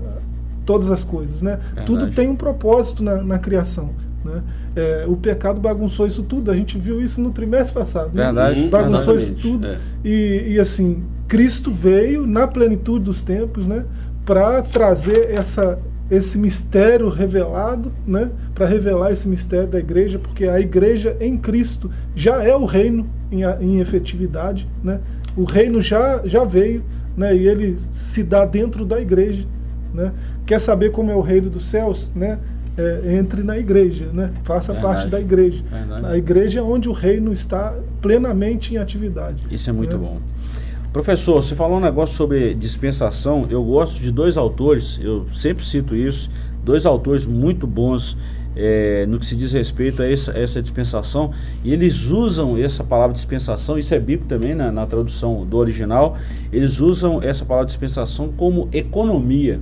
todas 0.66 0.90
as 0.90 1.04
coisas. 1.04 1.40
Né? 1.40 1.60
Tudo 1.86 2.10
tem 2.10 2.28
um 2.28 2.36
propósito 2.36 3.04
na, 3.04 3.22
na 3.22 3.38
criação. 3.38 3.90
Né? 4.24 4.42
É, 4.76 5.04
o 5.06 5.16
pecado 5.16 5.60
bagunçou 5.60 6.06
isso 6.06 6.22
tudo, 6.22 6.50
a 6.50 6.56
gente 6.56 6.78
viu 6.78 7.00
isso 7.00 7.20
no 7.20 7.30
trimestre 7.30 7.74
passado. 7.74 8.14
Né? 8.14 8.24
Verdade. 8.24 8.68
Bagunçou 8.68 9.14
Exatamente. 9.14 9.22
isso 9.22 9.34
tudo. 9.34 9.66
É. 9.66 9.78
E, 10.04 10.52
e, 10.54 10.60
assim, 10.60 11.02
Cristo 11.26 11.72
veio 11.72 12.26
na 12.26 12.46
plenitude 12.46 13.04
dos 13.04 13.22
tempos 13.22 13.66
né, 13.66 13.84
para 14.24 14.62
trazer 14.62 15.30
essa, 15.30 15.78
esse 16.10 16.36
mistério 16.36 17.08
revelado, 17.08 17.92
né, 18.06 18.30
para 18.54 18.66
revelar 18.66 19.12
esse 19.12 19.28
mistério 19.28 19.68
da 19.68 19.78
igreja, 19.78 20.18
porque 20.18 20.44
a 20.44 20.60
igreja 20.60 21.16
em 21.20 21.36
Cristo 21.36 21.90
já 22.14 22.42
é 22.42 22.54
o 22.54 22.64
reino 22.64 23.06
em, 23.30 23.42
em 23.60 23.80
efetividade. 23.80 24.68
Né? 24.82 25.00
o 25.38 25.44
reino 25.44 25.80
já, 25.80 26.22
já 26.24 26.44
veio, 26.44 26.82
né? 27.16 27.34
E 27.36 27.46
ele 27.46 27.76
se 27.78 28.24
dá 28.24 28.44
dentro 28.44 28.84
da 28.84 29.00
igreja, 29.00 29.46
né? 29.94 30.12
Quer 30.44 30.60
saber 30.60 30.90
como 30.90 31.12
é 31.12 31.14
o 31.14 31.20
reino 31.20 31.48
dos 31.48 31.64
céus, 31.64 32.10
né? 32.14 32.38
É, 32.78 33.16
entre 33.16 33.42
na 33.42 33.58
igreja, 33.58 34.06
né? 34.12 34.30
Faça 34.44 34.72
Verdade. 34.72 34.94
parte 34.94 35.10
da 35.10 35.20
igreja. 35.20 35.64
Verdade. 35.68 36.06
A 36.06 36.16
igreja 36.16 36.60
é 36.60 36.62
onde 36.62 36.88
o 36.88 36.92
reino 36.92 37.32
está 37.32 37.74
plenamente 38.00 38.72
em 38.72 38.76
atividade. 38.76 39.42
Isso 39.50 39.68
é 39.68 39.72
muito 39.72 39.98
né? 39.98 40.06
bom. 40.06 40.20
Professor, 40.92 41.42
você 41.42 41.54
falou 41.54 41.78
um 41.78 41.80
negócio 41.80 42.16
sobre 42.16 42.54
dispensação. 42.54 43.46
Eu 43.50 43.62
gosto 43.64 44.00
de 44.00 44.10
dois 44.10 44.36
autores, 44.36 44.98
eu 45.02 45.26
sempre 45.32 45.64
cito 45.64 45.94
isso, 45.94 46.30
dois 46.64 46.86
autores 46.86 47.26
muito 47.26 47.66
bons 47.66 48.16
é, 48.58 49.06
no 49.06 49.18
que 49.18 49.26
se 49.26 49.36
diz 49.36 49.52
respeito 49.52 50.02
a 50.02 50.10
essa, 50.10 50.36
essa, 50.36 50.60
dispensação, 50.60 51.32
e 51.62 51.72
eles 51.72 52.06
usam 52.06 52.58
essa 52.58 52.82
palavra 52.82 53.14
dispensação, 53.14 53.78
isso 53.78 53.94
é 53.94 54.00
bíblico 54.00 54.26
também 54.26 54.54
na, 54.54 54.72
na 54.72 54.84
tradução 54.84 55.46
do 55.46 55.56
original, 55.56 56.16
eles 56.52 56.80
usam 56.80 57.22
essa 57.22 57.44
palavra 57.44 57.66
dispensação 57.66 58.32
como 58.36 58.68
economia. 58.72 59.60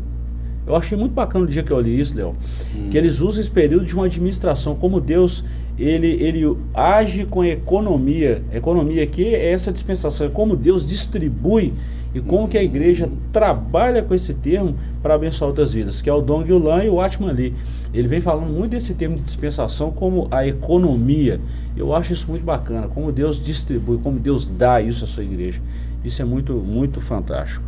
Eu 0.67 0.75
achei 0.75 0.99
muito 0.99 1.13
bacana 1.13 1.45
o 1.45 1.49
dia 1.49 1.63
que 1.63 1.71
eu 1.71 1.81
li 1.81 2.01
isso, 2.01 2.17
Léo, 2.17 2.35
hum. 2.75 2.89
que 2.91 2.99
eles 2.99 3.21
usam 3.21 3.41
esse 3.41 3.51
período 3.51 3.85
de 3.85 3.95
uma 3.95 4.07
administração, 4.07 4.75
como 4.75 5.01
Deus 5.01 5.45
ele, 5.79 6.09
ele 6.23 6.57
age 6.75 7.25
com 7.25 7.45
economia. 7.45 8.43
Economia 8.53 9.03
aqui 9.03 9.25
é 9.25 9.53
essa 9.53 9.71
dispensação, 9.71 10.27
é 10.27 10.31
como 10.31 10.57
Deus 10.57 10.87
distribui 10.87 11.75
e 12.15 12.21
como 12.21 12.49
que 12.49 12.57
a 12.57 12.63
igreja 12.63 13.11
trabalha 13.31 14.03
com 14.03 14.15
esse 14.15 14.33
termo 14.33 14.75
para 15.03 15.15
abençoar 15.15 15.51
outras 15.51 15.75
vidas, 15.75 16.01
que 16.01 16.09
é 16.09 16.13
o 16.13 16.23
Dong 16.23 16.49
Yulan 16.49 16.85
e 16.85 16.89
o 16.89 17.01
Atman 17.01 17.33
Lee. 17.33 17.55
Ele 17.93 18.09
vem 18.09 18.23
falando 18.23 18.51
muito 18.51 18.71
desse 18.71 18.95
termo 18.95 19.17
de 19.17 19.23
dispensação 19.23 19.91
como 19.91 20.27
a 20.31 20.47
economia. 20.47 21.39
Eu 21.77 21.95
acho 21.95 22.15
isso 22.15 22.27
muito 22.29 22.45
bacana, 22.45 22.89
como 22.89 23.13
Deus 23.13 23.43
distribui, 23.43 23.99
como 23.99 24.19
Deus 24.19 24.49
dá 24.49 24.81
isso 24.81 25.05
à 25.05 25.07
sua 25.07 25.25
igreja. 25.25 25.61
Isso 26.03 26.23
é 26.23 26.25
muito, 26.25 26.55
muito 26.55 27.01
fantástico. 27.03 27.63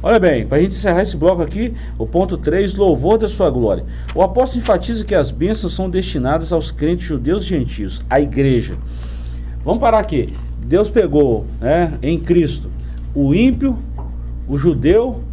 Olha 0.00 0.20
bem, 0.20 0.46
para 0.46 0.58
a 0.58 0.60
gente 0.60 0.76
encerrar 0.76 1.02
esse 1.02 1.16
bloco 1.16 1.42
aqui, 1.42 1.74
o 1.98 2.06
ponto 2.06 2.36
3, 2.36 2.76
louvor 2.76 3.18
da 3.18 3.26
sua 3.26 3.50
glória. 3.50 3.84
O 4.14 4.22
apóstolo 4.22 4.62
enfatiza 4.62 5.04
que 5.04 5.14
as 5.14 5.32
bênçãos 5.32 5.74
são 5.74 5.90
destinadas 5.90 6.52
aos 6.52 6.70
crentes 6.70 7.04
judeus 7.04 7.42
e 7.42 7.48
gentios, 7.48 8.00
à 8.08 8.20
igreja. 8.20 8.76
Vamos 9.64 9.80
parar 9.80 9.98
aqui. 9.98 10.34
Deus 10.64 10.88
pegou 10.88 11.46
né, 11.60 11.98
em 12.00 12.18
Cristo 12.18 12.70
o 13.12 13.34
ímpio, 13.34 13.76
o 14.46 14.56
judeu, 14.56 15.24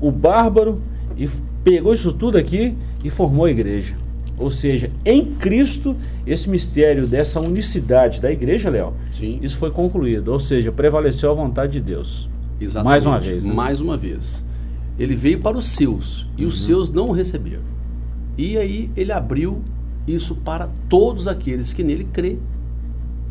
o 0.00 0.10
bárbaro, 0.10 0.82
e 1.16 1.28
pegou 1.62 1.94
isso 1.94 2.12
tudo 2.12 2.36
aqui 2.36 2.76
e 3.04 3.10
formou 3.10 3.44
a 3.44 3.50
igreja. 3.50 3.94
Ou 4.36 4.50
seja, 4.50 4.90
em 5.04 5.24
Cristo, 5.24 5.94
esse 6.26 6.50
mistério 6.50 7.06
dessa 7.06 7.40
unicidade 7.40 8.20
da 8.20 8.30
igreja, 8.30 8.70
Léo, 8.70 8.94
isso 9.42 9.56
foi 9.56 9.70
concluído. 9.70 10.32
Ou 10.32 10.40
seja, 10.40 10.72
prevaleceu 10.72 11.30
a 11.30 11.34
vontade 11.34 11.72
de 11.72 11.80
Deus. 11.80 12.28
Exatamente. 12.60 12.90
Mais 12.90 13.06
uma 13.06 13.20
vez. 13.20 13.44
Né? 13.44 13.54
Mais 13.54 13.80
uma 13.80 13.96
vez. 13.96 14.44
Ele 14.98 15.14
veio 15.14 15.40
para 15.40 15.56
os 15.56 15.66
seus 15.66 16.26
e 16.36 16.42
uhum. 16.42 16.48
os 16.48 16.62
seus 16.62 16.90
não 16.90 17.08
o 17.08 17.12
receberam. 17.12 17.62
E 18.36 18.56
aí 18.56 18.90
ele 18.96 19.12
abriu 19.12 19.62
isso 20.06 20.34
para 20.34 20.68
todos 20.88 21.28
aqueles 21.28 21.72
que 21.72 21.84
nele 21.84 22.04
crê 22.12 22.38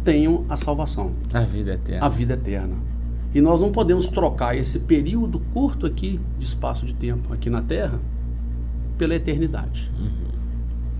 tenham 0.03 0.45
a 0.47 0.55
salvação. 0.55 1.11
A 1.33 1.41
vida 1.41 1.73
eterna. 1.73 2.05
A 2.05 2.09
vida 2.09 2.33
eterna. 2.33 2.75
E 3.33 3.41
nós 3.41 3.61
não 3.61 3.71
podemos 3.71 4.07
trocar 4.07 4.55
esse 4.55 4.79
período 4.79 5.39
curto 5.53 5.85
aqui 5.85 6.19
de 6.39 6.45
espaço 6.45 6.85
de 6.85 6.93
tempo 6.93 7.33
aqui 7.33 7.49
na 7.49 7.61
Terra 7.61 7.99
pela 8.97 9.15
eternidade. 9.15 9.91
Uhum. 9.99 10.27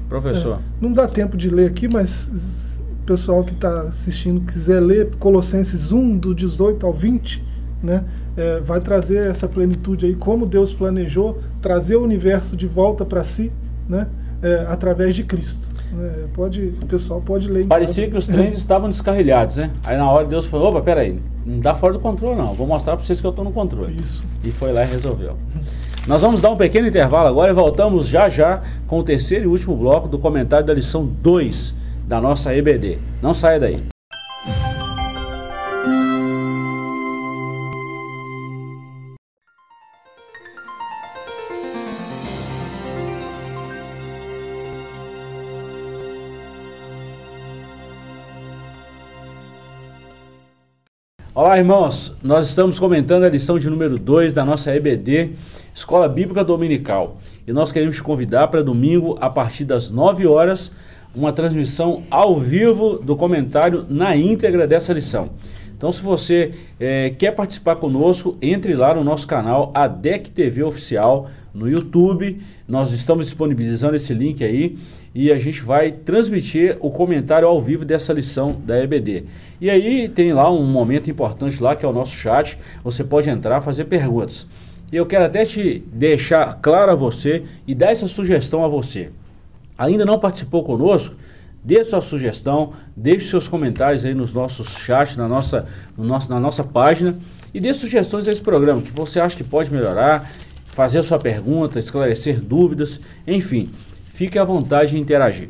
Professor. 0.09 0.59
É, 0.59 0.61
não 0.81 0.91
dá 0.91 1.07
tempo 1.07 1.35
de 1.35 1.49
ler 1.49 1.69
aqui, 1.69 1.87
mas 1.87 2.81
o 3.01 3.05
pessoal 3.05 3.43
que 3.43 3.53
está 3.53 3.83
assistindo 3.83 4.41
quiser 4.41 4.79
ler 4.79 5.15
Colossenses 5.15 5.91
1, 5.91 6.17
do 6.17 6.35
18 6.35 6.85
ao 6.85 6.93
20, 6.93 7.43
né, 7.81 8.03
é, 8.35 8.59
vai 8.59 8.79
trazer 8.79 9.29
essa 9.29 9.47
plenitude 9.47 10.05
aí, 10.05 10.15
como 10.15 10.45
Deus 10.45 10.73
planejou 10.73 11.37
trazer 11.61 11.95
o 11.95 12.03
universo 12.03 12.55
de 12.55 12.67
volta 12.67 13.05
para 13.05 13.23
si, 13.23 13.51
né, 13.87 14.07
é, 14.41 14.65
através 14.67 15.15
de 15.15 15.23
Cristo. 15.23 15.69
É, 15.99 16.25
pode, 16.33 16.73
o 16.83 16.85
pessoal 16.85 17.21
pode 17.21 17.47
ler. 17.47 17.65
Parecia 17.65 18.09
que 18.09 18.17
os 18.17 18.27
trens 18.27 18.55
estavam 18.57 18.89
descarrilhados, 18.89 19.55
né? 19.55 19.71
Aí 19.85 19.97
na 19.97 20.09
hora 20.11 20.25
Deus 20.27 20.45
falou: 20.45 20.69
opa, 20.69 20.81
peraí, 20.81 21.17
não 21.45 21.59
dá 21.59 21.73
fora 21.73 21.93
do 21.93 21.99
controle, 21.99 22.35
não. 22.35 22.53
Vou 22.53 22.67
mostrar 22.67 22.97
para 22.97 23.05
vocês 23.05 23.21
que 23.21 23.25
eu 23.25 23.29
estou 23.29 23.45
no 23.45 23.51
controle. 23.51 23.95
Isso. 23.95 24.25
E 24.43 24.51
foi 24.51 24.73
lá 24.73 24.83
e 24.83 24.87
resolveu. 24.87 25.37
Nós 26.05 26.21
vamos 26.21 26.41
dar 26.41 26.51
um 26.51 26.57
pequeno 26.57 26.87
intervalo 26.87 27.27
agora 27.27 27.51
e 27.51 27.55
voltamos 27.55 28.07
já 28.07 28.29
já 28.29 28.61
com 28.85 28.99
o 28.99 29.03
terceiro 29.03 29.45
e 29.45 29.47
último 29.47 29.75
bloco 29.75 30.07
do 30.07 30.19
comentário 30.19 30.65
da 30.65 30.73
lição 30.73 31.05
2 31.05 31.73
da 32.07 32.21
nossa 32.21 32.55
EBD. 32.55 32.99
Não 33.21 33.33
saia 33.33 33.59
daí. 33.59 33.96
Olá, 51.39 51.56
irmãos. 51.56 52.17
Nós 52.23 52.47
estamos 52.47 52.80
comentando 52.80 53.23
a 53.23 53.30
lição 53.30 53.60
de 53.60 53.69
número 53.69 54.00
2 54.00 54.34
da 54.34 54.43
nossa 54.43 54.76
EBD, 54.76 55.34
Escola 55.71 56.10
Bíblica 56.10 56.43
Dominical. 56.43 57.17
E 57.45 57.54
nós 57.54 57.71
queremos 57.71 57.97
te 57.97 58.02
convidar 58.02 58.47
para 58.47 58.63
domingo, 58.63 59.19
a 59.21 59.30
partir 59.30 59.63
das 59.63 59.91
9 59.91 60.26
horas, 60.26 60.71
uma 61.13 61.32
transmissão 61.32 62.02
ao 62.10 62.39
vivo 62.39 62.97
do 62.97 63.15
comentário 63.15 63.86
na 63.88 64.15
íntegra 64.15 64.65
dessa 64.65 64.91
lição. 64.91 65.30
Então, 65.78 65.93
se 65.93 66.02
você 66.02 66.54
é, 66.80 67.12
quer 67.12 67.34
participar 67.34 67.76
conosco, 67.76 68.36
entre 68.41 68.73
lá 68.73 68.95
no 68.95 69.04
nosso 69.04 69.28
canal 69.28 69.69
ADEC 69.76 70.32
TV 70.32 70.63
Oficial 70.63 71.30
no 71.58 71.67
YouTube. 71.67 72.39
Nós 72.67 72.91
estamos 72.91 73.26
disponibilizando 73.26 73.96
esse 73.96 74.13
link 74.13 74.43
aí 74.43 74.78
e 75.13 75.32
a 75.32 75.39
gente 75.39 75.63
vai 75.63 75.91
transmitir 75.91 76.78
o 76.80 76.91
comentário 76.91 77.48
ao 77.48 77.60
vivo 77.62 77.84
dessa 77.84 78.13
lição 78.13 78.62
da 78.63 78.82
EBD. 78.82 79.24
E 79.60 79.70
aí 79.70 80.08
tem 80.08 80.32
lá 80.32 80.50
um 80.52 80.65
momento 80.65 81.10
importante 81.10 81.62
lá 81.62 81.76
que 81.76 81.84
é 81.84 81.88
o 81.88 81.93
nosso 81.93 82.13
chat. 82.13 82.58
Você 82.84 83.04
pode 83.04 83.30
entrar, 83.30 83.60
fazer 83.62 83.86
perguntas. 83.86 84.46
E 84.91 84.96
eu 84.96 85.06
quero 85.06 85.26
até 85.26 85.43
te 85.43 85.84
deixar 85.91 86.60
claro 86.62 86.91
a 86.91 86.96
você 86.96 87.43
e 87.65 87.74
dar 87.74 87.91
essa 87.91 88.08
sugestão 88.08 88.63
a 88.63 88.67
você. 88.67 89.10
Ainda 89.78 90.06
não 90.06 90.20
participou 90.20 90.63
conosco? 90.63 91.15
Deixe 91.63 91.89
sua 91.89 92.02
sugestão, 92.02 92.72
deixe 92.96 93.28
seus 93.28 93.48
comentários 93.48 94.06
aí 94.06 94.13
nos 94.13 94.34
nossos 94.34 94.70
chats, 94.78 95.17
na 95.17 95.28
nossa, 95.28 95.67
no 95.98 96.06
nosso, 96.06 96.30
na 96.30 96.39
nossa 96.39 96.63
página 96.63 97.17
e 97.54 97.60
dê 97.60 97.74
sugestões 97.74 98.28
a 98.28 98.32
esse 98.32 98.41
programa 98.41 98.82
que 98.82 98.91
você 98.91 99.20
acha 99.20 99.36
que 99.36 99.43
pode 99.43 99.72
melhorar, 99.72 100.32
fazer 100.77 101.01
sua 101.01 101.17
pergunta, 101.17 101.79
esclarecer 101.79 102.39
dúvidas, 102.39 103.01
enfim, 103.25 103.67
fique 104.13 104.37
à 104.37 104.43
vontade 104.43 104.91
de 104.91 104.99
interagir. 104.99 105.49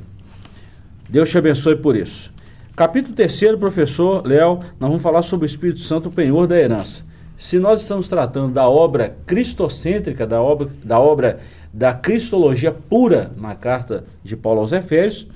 Deus 1.09 1.29
te 1.29 1.37
abençoe 1.37 1.75
por 1.75 1.97
isso. 1.97 2.31
Capítulo 2.73 3.13
3, 3.13 3.57
professor 3.59 4.25
Léo, 4.25 4.61
nós 4.79 4.89
vamos 4.89 5.03
falar 5.03 5.21
sobre 5.23 5.45
o 5.45 5.45
Espírito 5.45 5.81
Santo, 5.81 6.07
o 6.07 6.11
penhor 6.13 6.47
da 6.47 6.57
herança. 6.57 7.03
Se 7.37 7.59
nós 7.59 7.81
estamos 7.81 8.07
tratando 8.07 8.53
da 8.53 8.69
obra 8.69 9.17
cristocêntrica, 9.25 10.25
da 10.25 10.41
obra 10.41 10.69
da, 10.81 10.97
obra 10.97 11.41
da 11.73 11.93
cristologia 11.93 12.71
pura 12.71 13.29
na 13.35 13.53
carta 13.53 14.05
de 14.23 14.37
Paulo 14.37 14.61
aos 14.61 14.71
Efésios, 14.71 15.27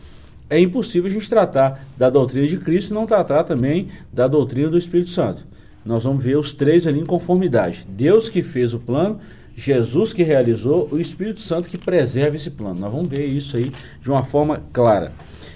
é 0.50 0.58
impossível 0.58 1.12
a 1.12 1.14
gente 1.14 1.30
tratar 1.30 1.86
da 1.98 2.10
doutrina 2.10 2.48
de 2.48 2.58
Cristo 2.58 2.92
e 2.92 2.94
não 2.94 3.06
tratar 3.06 3.44
também 3.44 3.90
da 4.12 4.26
doutrina 4.26 4.70
do 4.70 4.78
Espírito 4.78 5.10
Santo. 5.10 5.46
Nós 5.84 6.06
vamos 6.06 6.24
ver 6.24 6.38
os 6.38 6.54
três 6.54 6.88
ali 6.88 7.02
em 7.02 7.06
conformidade. 7.06 7.86
Deus 7.90 8.30
que 8.30 8.42
fez 8.42 8.74
o 8.74 8.80
plano, 8.80 9.20
Jesus 9.56 10.14
que 10.14 10.24
realizou, 10.24 10.88
o 10.92 11.00
Espírito 11.00 11.42
Santo 11.42 11.70
que 11.70 11.78
preserva 11.78 12.36
esse 12.36 12.52
plano. 12.52 12.80
Nós 12.80 12.92
vamos 12.92 13.10
ver 13.10 13.26
isso 13.26 13.58
aí 13.58 13.72
de 14.02 14.10
uma 14.10 14.24
forma 14.24 14.64
clara. 14.72 15.12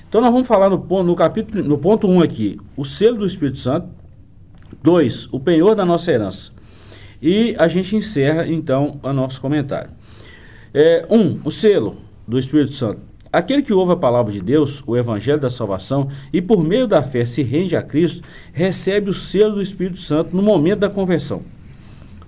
Então 0.07 0.21
nós 0.21 0.31
vamos 0.31 0.47
falar 0.47 0.69
no 0.69 0.79
ponto, 0.79 1.03
no 1.03 1.15
capítulo, 1.15 1.63
no 1.63 1.77
ponto 1.77 2.07
1 2.07 2.13
um 2.13 2.21
aqui, 2.21 2.57
o 2.77 2.85
selo 2.85 3.17
do 3.17 3.25
Espírito 3.25 3.59
Santo. 3.59 3.87
2, 4.81 5.29
o 5.31 5.39
penhor 5.39 5.75
da 5.75 5.85
nossa 5.85 6.11
herança. 6.11 6.51
E 7.21 7.55
a 7.57 7.67
gente 7.67 7.95
encerra 7.95 8.47
então 8.47 8.99
o 9.01 9.13
nosso 9.13 9.41
comentário. 9.41 9.89
1. 10.73 10.77
É, 10.79 11.05
um, 11.09 11.39
o 11.43 11.51
selo 11.51 11.97
do 12.27 12.37
Espírito 12.37 12.73
Santo. 12.73 12.99
Aquele 13.31 13.63
que 13.63 13.73
ouve 13.73 13.93
a 13.93 13.97
palavra 13.97 14.31
de 14.31 14.39
Deus, 14.39 14.83
o 14.85 14.95
evangelho 14.95 15.39
da 15.39 15.49
salvação, 15.49 16.07
e 16.31 16.41
por 16.41 16.63
meio 16.63 16.87
da 16.87 17.03
fé 17.03 17.25
se 17.25 17.43
rende 17.43 17.75
a 17.75 17.81
Cristo, 17.81 18.21
recebe 18.53 19.09
o 19.09 19.13
selo 19.13 19.55
do 19.55 19.61
Espírito 19.61 19.99
Santo 19.99 20.35
no 20.35 20.41
momento 20.41 20.79
da 20.79 20.89
conversão. 20.89 21.43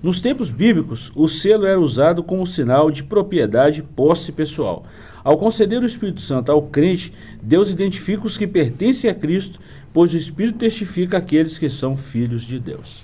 Nos 0.01 0.21
tempos 0.21 0.51
bíblicos, 0.51 1.11
o 1.15 1.27
selo 1.27 1.65
era 1.65 1.79
usado 1.79 2.23
como 2.23 2.45
sinal 2.45 2.91
de 2.91 3.03
propriedade 3.03 3.81
posse 3.81 4.31
pessoal. 4.31 4.85
Ao 5.23 5.37
conceder 5.37 5.81
o 5.81 5.85
Espírito 5.85 6.21
Santo 6.21 6.51
ao 6.51 6.61
crente, 6.61 7.11
Deus 7.41 7.71
identifica 7.71 8.25
os 8.25 8.37
que 8.37 8.47
pertencem 8.47 9.09
a 9.09 9.15
Cristo, 9.15 9.59
pois 9.91 10.13
o 10.13 10.17
Espírito 10.17 10.59
testifica 10.59 11.17
aqueles 11.17 11.57
que 11.57 11.67
são 11.67 11.97
filhos 11.97 12.43
de 12.43 12.59
Deus. 12.59 13.03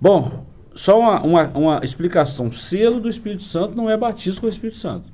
Bom, 0.00 0.44
só 0.74 0.98
uma, 0.98 1.22
uma, 1.22 1.48
uma 1.48 1.80
explicação: 1.82 2.52
selo 2.52 3.00
do 3.00 3.08
Espírito 3.08 3.42
Santo 3.42 3.74
não 3.74 3.88
é 3.88 3.96
batismo 3.96 4.42
com 4.42 4.46
o 4.46 4.50
Espírito 4.50 4.78
Santo. 4.78 5.10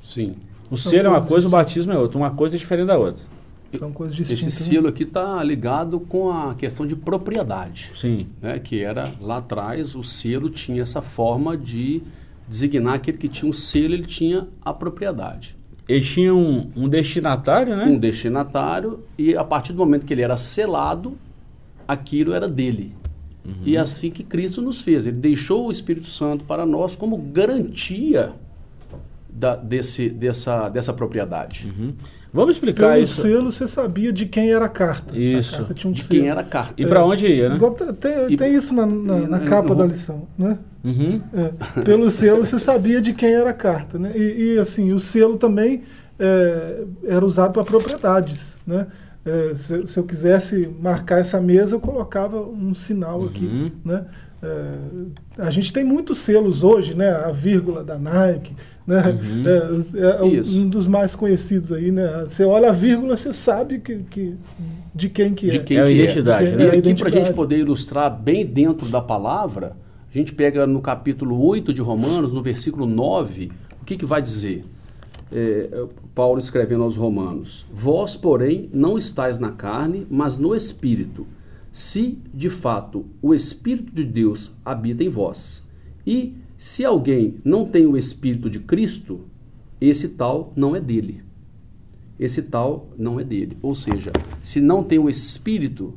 Sim. 0.00 0.36
O 0.70 0.76
selo 0.76 1.06
é 1.06 1.10
uma 1.10 1.24
coisa, 1.24 1.46
o 1.46 1.50
batismo 1.50 1.92
é 1.92 1.98
outra. 1.98 2.18
Uma 2.18 2.30
coisa 2.30 2.56
é 2.56 2.58
diferente 2.58 2.88
da 2.88 2.98
outra. 2.98 3.24
São 3.78 3.92
coisas 3.92 4.16
distintas. 4.16 4.46
Esse 4.46 4.64
selo 4.64 4.88
aqui 4.88 5.02
está 5.02 5.42
ligado 5.42 6.00
com 6.00 6.30
a 6.30 6.54
questão 6.54 6.86
de 6.86 6.96
propriedade. 6.96 7.92
Sim. 7.94 8.26
Né? 8.40 8.58
Que 8.58 8.82
era 8.82 9.12
lá 9.20 9.38
atrás, 9.38 9.94
o 9.94 10.02
selo 10.02 10.48
tinha 10.50 10.82
essa 10.82 11.02
forma 11.02 11.56
de 11.56 12.02
designar 12.48 12.94
aquele 12.94 13.18
que 13.18 13.28
tinha 13.28 13.48
um 13.48 13.52
selo, 13.52 13.94
ele 13.94 14.06
tinha 14.06 14.48
a 14.64 14.72
propriedade. 14.72 15.56
Ele 15.88 16.04
tinha 16.04 16.34
um, 16.34 16.70
um 16.74 16.88
destinatário, 16.88 17.76
né? 17.76 17.84
Um 17.84 17.98
destinatário, 17.98 19.00
e 19.16 19.36
a 19.36 19.44
partir 19.44 19.72
do 19.72 19.78
momento 19.78 20.04
que 20.04 20.12
ele 20.12 20.22
era 20.22 20.36
selado, 20.36 21.16
aquilo 21.86 22.32
era 22.32 22.48
dele. 22.48 22.92
Uhum. 23.44 23.54
E 23.64 23.76
é 23.76 23.80
assim 23.80 24.10
que 24.10 24.24
Cristo 24.24 24.60
nos 24.60 24.80
fez. 24.80 25.06
Ele 25.06 25.16
deixou 25.16 25.68
o 25.68 25.70
Espírito 25.70 26.08
Santo 26.08 26.44
para 26.44 26.66
nós 26.66 26.96
como 26.96 27.16
garantia 27.16 28.32
da, 29.36 29.54
desse, 29.56 30.08
dessa, 30.08 30.68
dessa 30.68 30.92
propriedade. 30.92 31.66
Uhum. 31.78 31.92
Vamos 32.32 32.56
explicar 32.56 32.90
Pelo 32.92 33.02
isso. 33.02 33.22
selo 33.22 33.50
você 33.52 33.66
sabia 33.68 34.12
de 34.12 34.26
quem 34.26 34.50
era 34.50 34.64
a 34.64 34.68
carta. 34.68 35.16
Isso. 35.16 35.54
A 35.54 35.58
carta 35.58 35.74
tinha 35.74 35.90
um 35.90 35.92
de 35.92 36.02
selo. 36.04 36.10
quem 36.20 36.28
era 36.28 36.40
a 36.40 36.44
carta. 36.44 36.74
E 36.76 36.84
para 36.86 37.04
onde 37.04 37.26
ia, 37.26 37.48
né? 37.48 37.58
Tem, 38.00 38.12
E- 38.32 38.36
tem 38.36 38.54
isso 38.54 38.74
na, 38.74 38.84
na- 38.84 39.28
na 39.28 39.38
e- 39.42 39.46
capa 39.48 39.74
da 39.74 39.84
lição, 39.86 40.26
né? 40.38 40.58
Uhum. 40.84 41.20
É, 41.34 41.80
pelo 41.82 42.10
selo 42.10 42.44
você 42.44 42.58
sabia 42.58 43.00
de 43.00 43.12
quem 43.14 43.32
era 43.34 43.50
a 43.50 43.54
carta, 43.54 43.98
né? 43.98 44.12
E, 44.14 44.54
e, 44.54 44.58
assim, 44.58 44.92
o 44.92 45.00
selo 45.00 45.36
também 45.38 45.82
é, 46.18 46.84
era 47.06 47.24
usado 47.24 47.52
para 47.52 47.64
propriedades, 47.64 48.56
né? 48.66 48.86
É, 49.26 49.54
se, 49.54 49.86
se 49.88 49.98
eu 49.98 50.04
quisesse 50.04 50.68
marcar 50.80 51.18
essa 51.18 51.40
mesa, 51.40 51.74
eu 51.74 51.80
colocava 51.80 52.40
um 52.40 52.74
sinal 52.74 53.20
Uhum. 53.20 53.26
aqui, 53.26 53.72
né? 53.84 54.04
É, 54.42 54.74
a 55.38 55.50
gente 55.50 55.72
tem 55.72 55.82
muitos 55.82 56.18
selos 56.18 56.62
hoje, 56.62 56.94
né? 56.94 57.10
A 57.10 57.32
vírgula 57.32 57.82
da 57.82 57.98
Nike, 57.98 58.54
né? 58.86 59.02
Uhum. 59.08 59.44
É, 59.46 60.10
é 60.20 60.22
um- 60.22 60.68
dos 60.68 60.86
mais 60.86 61.16
conhecidos 61.16 61.72
aí, 61.72 61.90
né? 61.90 62.24
Você 62.28 62.44
olha 62.44 62.68
a 62.68 62.72
vírgula, 62.72 63.16
você 63.16 63.32
sabe 63.32 63.80
que, 63.80 63.96
que- 64.10 64.34
de 64.94 65.08
quem 65.08 65.34
que 65.34 65.50
De 65.50 65.56
é. 65.58 65.60
quem 65.62 65.76
É 65.78 65.82
a 65.82 65.86
que 65.86 65.92
identidade, 65.92 66.54
né? 66.54 66.62
E 66.62 66.66
É 66.68 66.70
a 66.70 66.78
aqui, 66.78 66.94
para 66.94 67.08
a 67.08 67.12
gente 67.12 67.32
poder 67.32 67.58
ilustrar 67.58 68.10
bem 68.10 68.46
dentro 68.46 68.86
da 68.88 69.00
palavra, 69.02 69.74
a 70.14 70.16
gente 70.16 70.32
pega 70.32 70.66
no 70.66 70.80
capítulo 70.80 71.42
8 71.44 71.74
de 71.74 71.80
Romanos, 71.82 72.30
no 72.30 72.42
versículo 72.42 72.86
9, 72.86 73.50
o 73.82 73.84
que, 73.84 73.96
que 73.96 74.06
vai 74.06 74.22
dizer? 74.22 74.62
É, 76.16 76.22
Paulo 76.22 76.38
escrevendo 76.38 76.82
aos 76.82 76.96
Romanos: 76.96 77.66
Vós, 77.72 78.16
porém, 78.16 78.70
não 78.72 78.96
estáis 78.96 79.38
na 79.38 79.52
carne, 79.52 80.06
mas 80.10 80.36
no 80.36 80.54
espírito, 80.54 81.26
se 81.72 82.18
de 82.32 82.50
fato 82.50 83.06
o 83.22 83.34
Espírito 83.34 83.92
de 83.94 84.04
Deus 84.04 84.52
habita 84.64 85.04
em 85.04 85.08
vós. 85.08 85.62
E 86.06 86.34
se 86.56 86.84
alguém 86.84 87.36
não 87.44 87.66
tem 87.66 87.86
o 87.86 87.96
Espírito 87.96 88.48
de 88.48 88.60
Cristo, 88.60 89.20
esse 89.80 90.10
tal 90.10 90.52
não 90.56 90.74
é 90.74 90.80
dele 90.80 91.26
esse 92.18 92.42
tal 92.42 92.88
não 92.98 93.20
é 93.20 93.24
dele. 93.24 93.56
Ou 93.62 93.74
seja, 93.74 94.12
se 94.42 94.60
não 94.60 94.82
tem 94.82 94.98
o 94.98 95.08
Espírito, 95.08 95.94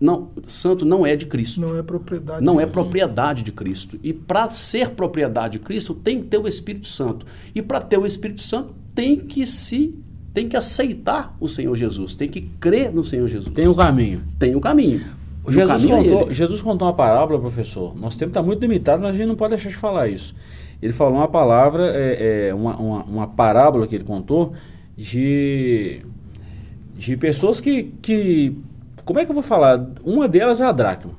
não, 0.00 0.30
Santo 0.46 0.84
não 0.84 1.04
é 1.04 1.16
de 1.16 1.26
Cristo. 1.26 1.60
Não 1.60 1.76
é 1.76 1.82
propriedade. 1.82 2.44
Não 2.44 2.60
é 2.60 2.66
de- 2.66 2.72
propriedade 2.72 3.42
de 3.42 3.52
Cristo. 3.52 3.98
E 4.02 4.12
para 4.12 4.48
ser 4.50 4.90
propriedade 4.90 5.58
de 5.58 5.64
Cristo, 5.64 5.94
tem 5.94 6.20
que 6.20 6.26
ter 6.26 6.38
o 6.38 6.46
Espírito 6.46 6.86
Santo. 6.86 7.26
E 7.54 7.62
para 7.62 7.80
ter 7.80 7.98
o 7.98 8.06
Espírito 8.06 8.42
Santo, 8.42 8.74
tem 8.96 9.16
que 9.16 9.46
se 9.46 9.94
tem 10.34 10.48
que 10.48 10.56
aceitar 10.56 11.34
o 11.40 11.48
Senhor 11.48 11.74
Jesus, 11.74 12.12
tem 12.12 12.28
que 12.28 12.42
crer 12.42 12.92
no 12.92 13.02
Senhor 13.02 13.26
Jesus. 13.26 13.54
Tem 13.54 13.68
o 13.68 13.74
caminho. 13.74 14.22
Tem 14.38 14.54
o 14.54 14.60
caminho. 14.60 15.00
E 15.46 15.48
o 15.48 15.52
Jesus 15.52 15.70
caminho 15.70 15.94
é 15.94 16.02
contou, 16.02 16.22
ele. 16.22 16.34
Jesus 16.34 16.60
contou 16.60 16.88
uma 16.88 16.94
parábola, 16.94 17.40
professor. 17.40 17.96
Nosso 17.96 18.18
tempo 18.18 18.30
está 18.30 18.42
muito 18.42 18.60
limitado, 18.60 19.02
mas 19.02 19.14
a 19.14 19.16
gente 19.16 19.28
não 19.28 19.34
pode 19.34 19.54
deixar 19.54 19.70
de 19.70 19.76
falar 19.76 20.08
isso. 20.08 20.34
Ele 20.82 20.92
falou 20.92 21.14
uma 21.14 21.28
palavra, 21.28 21.90
é, 21.94 22.48
é, 22.48 22.54
uma, 22.54 22.76
uma, 22.76 23.04
uma 23.04 23.26
parábola 23.26 23.86
que 23.86 23.94
ele 23.94 24.04
contou 24.04 24.52
de, 24.94 26.02
de 26.94 27.16
pessoas 27.16 27.58
que, 27.58 27.84
que. 28.02 28.58
Como 29.06 29.18
é 29.18 29.24
que 29.24 29.30
eu 29.30 29.34
vou 29.34 29.42
falar? 29.42 29.86
Uma 30.04 30.28
delas 30.28 30.60
é 30.60 30.64
a 30.64 30.72
dracma. 30.72 31.12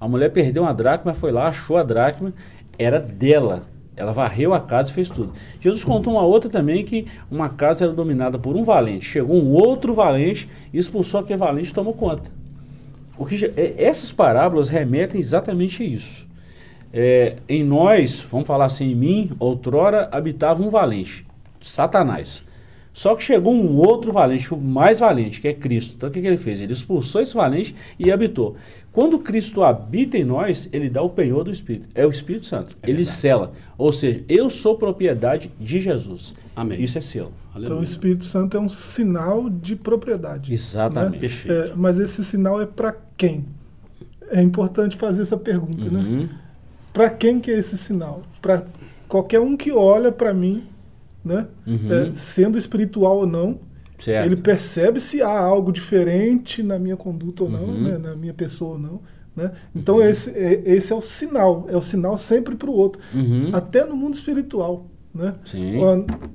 A 0.00 0.08
mulher 0.08 0.30
perdeu 0.30 0.62
uma 0.62 0.72
dracma, 0.72 1.12
foi 1.12 1.30
lá, 1.30 1.48
achou 1.48 1.76
a 1.76 1.82
dracma, 1.82 2.32
era 2.78 2.98
dela. 2.98 3.64
Ela 4.00 4.12
varreu 4.12 4.54
a 4.54 4.60
casa 4.60 4.90
e 4.90 4.94
fez 4.94 5.10
tudo. 5.10 5.34
Jesus 5.60 5.84
contou 5.84 6.14
uma 6.14 6.22
outra 6.22 6.48
também 6.48 6.82
que 6.84 7.06
uma 7.30 7.50
casa 7.50 7.84
era 7.84 7.92
dominada 7.92 8.38
por 8.38 8.56
um 8.56 8.64
valente. 8.64 9.04
Chegou 9.04 9.36
um 9.36 9.52
outro 9.52 9.92
valente 9.92 10.48
e 10.72 10.78
expulsou 10.78 11.20
aquele 11.20 11.38
valente 11.38 11.70
e 11.70 11.74
tomou 11.74 11.92
conta. 11.92 12.30
O 13.18 13.26
que, 13.26 13.52
é- 13.54 13.74
essas 13.76 14.10
parábolas 14.10 14.70
remetem 14.70 15.20
exatamente 15.20 15.82
a 15.82 15.86
isso. 15.86 16.26
É, 16.90 17.36
em 17.46 17.62
nós, 17.62 18.24
vamos 18.30 18.46
falar 18.46 18.64
assim, 18.64 18.90
em 18.90 18.94
mim, 18.94 19.30
outrora 19.38 20.08
habitava 20.10 20.62
um 20.62 20.70
valente, 20.70 21.26
Satanás. 21.60 22.42
Só 22.92 23.14
que 23.14 23.22
chegou 23.22 23.52
um 23.54 23.76
outro 23.76 24.12
valente, 24.12 24.52
o 24.52 24.56
mais 24.56 24.98
valente, 24.98 25.40
que 25.40 25.48
é 25.48 25.54
Cristo. 25.54 25.94
Então 25.96 26.08
o 26.08 26.12
que, 26.12 26.20
que 26.20 26.26
ele 26.26 26.36
fez? 26.36 26.60
Ele 26.60 26.72
expulsou 26.72 27.20
esse 27.20 27.34
valente 27.34 27.74
e 27.98 28.10
habitou. 28.10 28.56
Quando 28.92 29.18
Cristo 29.20 29.62
habita 29.62 30.18
em 30.18 30.24
nós, 30.24 30.68
ele 30.72 30.90
dá 30.90 31.00
o 31.00 31.08
penhor 31.08 31.44
do 31.44 31.52
Espírito. 31.52 31.88
É 31.94 32.04
o 32.04 32.10
Espírito 32.10 32.46
Santo. 32.46 32.76
É 32.82 32.88
ele 32.88 32.98
verdade. 32.98 33.16
sela. 33.16 33.52
Ou 33.78 33.92
seja, 33.92 34.24
eu 34.28 34.50
sou 34.50 34.76
propriedade 34.76 35.50
de 35.60 35.80
Jesus. 35.80 36.34
Amém. 36.56 36.82
Isso 36.82 36.98
é 36.98 37.00
selo. 37.00 37.32
Então 37.50 37.62
o 37.62 37.66
Aleluia. 37.66 37.84
Espírito 37.84 38.24
Santo 38.24 38.56
é 38.56 38.60
um 38.60 38.68
sinal 38.68 39.48
de 39.48 39.76
propriedade. 39.76 40.52
Exatamente. 40.52 41.20
Perfeito. 41.20 41.72
É, 41.72 41.74
mas 41.76 41.98
esse 42.00 42.24
sinal 42.24 42.60
é 42.60 42.66
para 42.66 42.96
quem? 43.16 43.44
é 44.30 44.40
importante 44.40 44.96
fazer 44.96 45.22
essa 45.22 45.36
pergunta, 45.36 45.84
né? 45.90 45.98
Uhum. 46.00 46.28
Para 46.92 47.10
quem 47.10 47.40
que 47.40 47.50
é 47.50 47.58
esse 47.58 47.76
sinal? 47.76 48.22
Para 48.40 48.64
qualquer 49.08 49.40
um 49.40 49.56
que 49.56 49.72
olha 49.72 50.10
para 50.12 50.32
mim, 50.32 50.64
né? 51.24 51.46
Uhum. 51.66 51.92
É, 51.92 52.10
sendo 52.14 52.58
espiritual 52.58 53.18
ou 53.18 53.26
não, 53.26 53.58
Certo. 53.98 54.24
ele 54.26 54.36
percebe 54.36 54.98
se 55.00 55.20
há 55.22 55.38
algo 55.38 55.70
diferente 55.72 56.62
na 56.62 56.78
minha 56.78 56.96
conduta 56.96 57.44
ou 57.44 57.50
não, 57.50 57.64
Uhum. 57.64 57.82
né? 57.82 57.98
na 57.98 58.14
minha 58.16 58.32
pessoa 58.34 58.72
ou 58.72 58.78
não. 58.78 59.00
Né? 59.36 59.52
Então 59.74 60.02
esse, 60.02 60.30
é, 60.30 60.62
esse 60.66 60.92
é 60.92 60.96
o 60.96 61.00
sinal, 61.02 61.66
é 61.68 61.76
o 61.76 61.82
sinal 61.82 62.16
sempre 62.16 62.56
para 62.56 62.68
o 62.70 62.72
outro, 62.74 63.00
Uhum. 63.14 63.50
até 63.52 63.84
no 63.84 63.94
mundo 63.96 64.14
espiritual. 64.14 64.86
Né? 65.14 65.34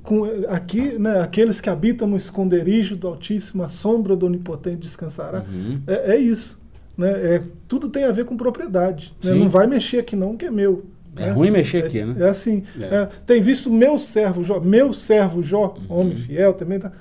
Com- 0.03 0.25
aqui, 0.49 0.97
né, 0.99 1.21
aqueles 1.21 1.59
que 1.61 1.69
habitam 1.69 2.07
no 2.07 2.17
esconderijo 2.17 2.95
do 2.95 3.07
Altíssimo, 3.07 3.63
a 3.63 3.69
sombra 3.69 4.15
do 4.15 4.25
Onipotente 4.25 4.77
descansará. 4.77 5.45
Uhum. 5.49 5.81
É, 5.87 6.13
é 6.15 6.17
isso. 6.17 6.59
Né? 6.97 7.09
É, 7.35 7.43
tudo 7.67 7.89
tem 7.89 8.03
a 8.05 8.11
ver 8.11 8.25
com 8.25 8.35
propriedade. 8.37 9.13
né? 9.23 9.33
Não 9.33 9.49
vai 9.49 9.65
mexer 9.67 9.99
aqui 9.99 10.15
não, 10.15 10.35
que 10.37 10.45
é 10.45 10.51
meu. 10.51 10.85
É 11.17 11.27
né? 11.27 11.31
ruim 11.31 11.51
mexer 11.51 11.83
É- 11.83 11.87
aqui, 11.87 12.03
né? 12.03 12.15
É 12.25 12.29
assim. 12.29 12.63
É. 12.79 12.83
é, 12.83 13.09
tem 13.25 13.41
visto 13.41 13.71
meu 13.71 13.97
servo 13.97 14.43
Jó, 14.43 14.59
meu 14.59 14.93
servo 14.93 15.41
Jó, 15.43 15.75
Uhum. 15.89 15.99
homem 16.01 16.15
fiel 16.15 16.53
também. 16.53 16.79
Tá, 16.79 16.91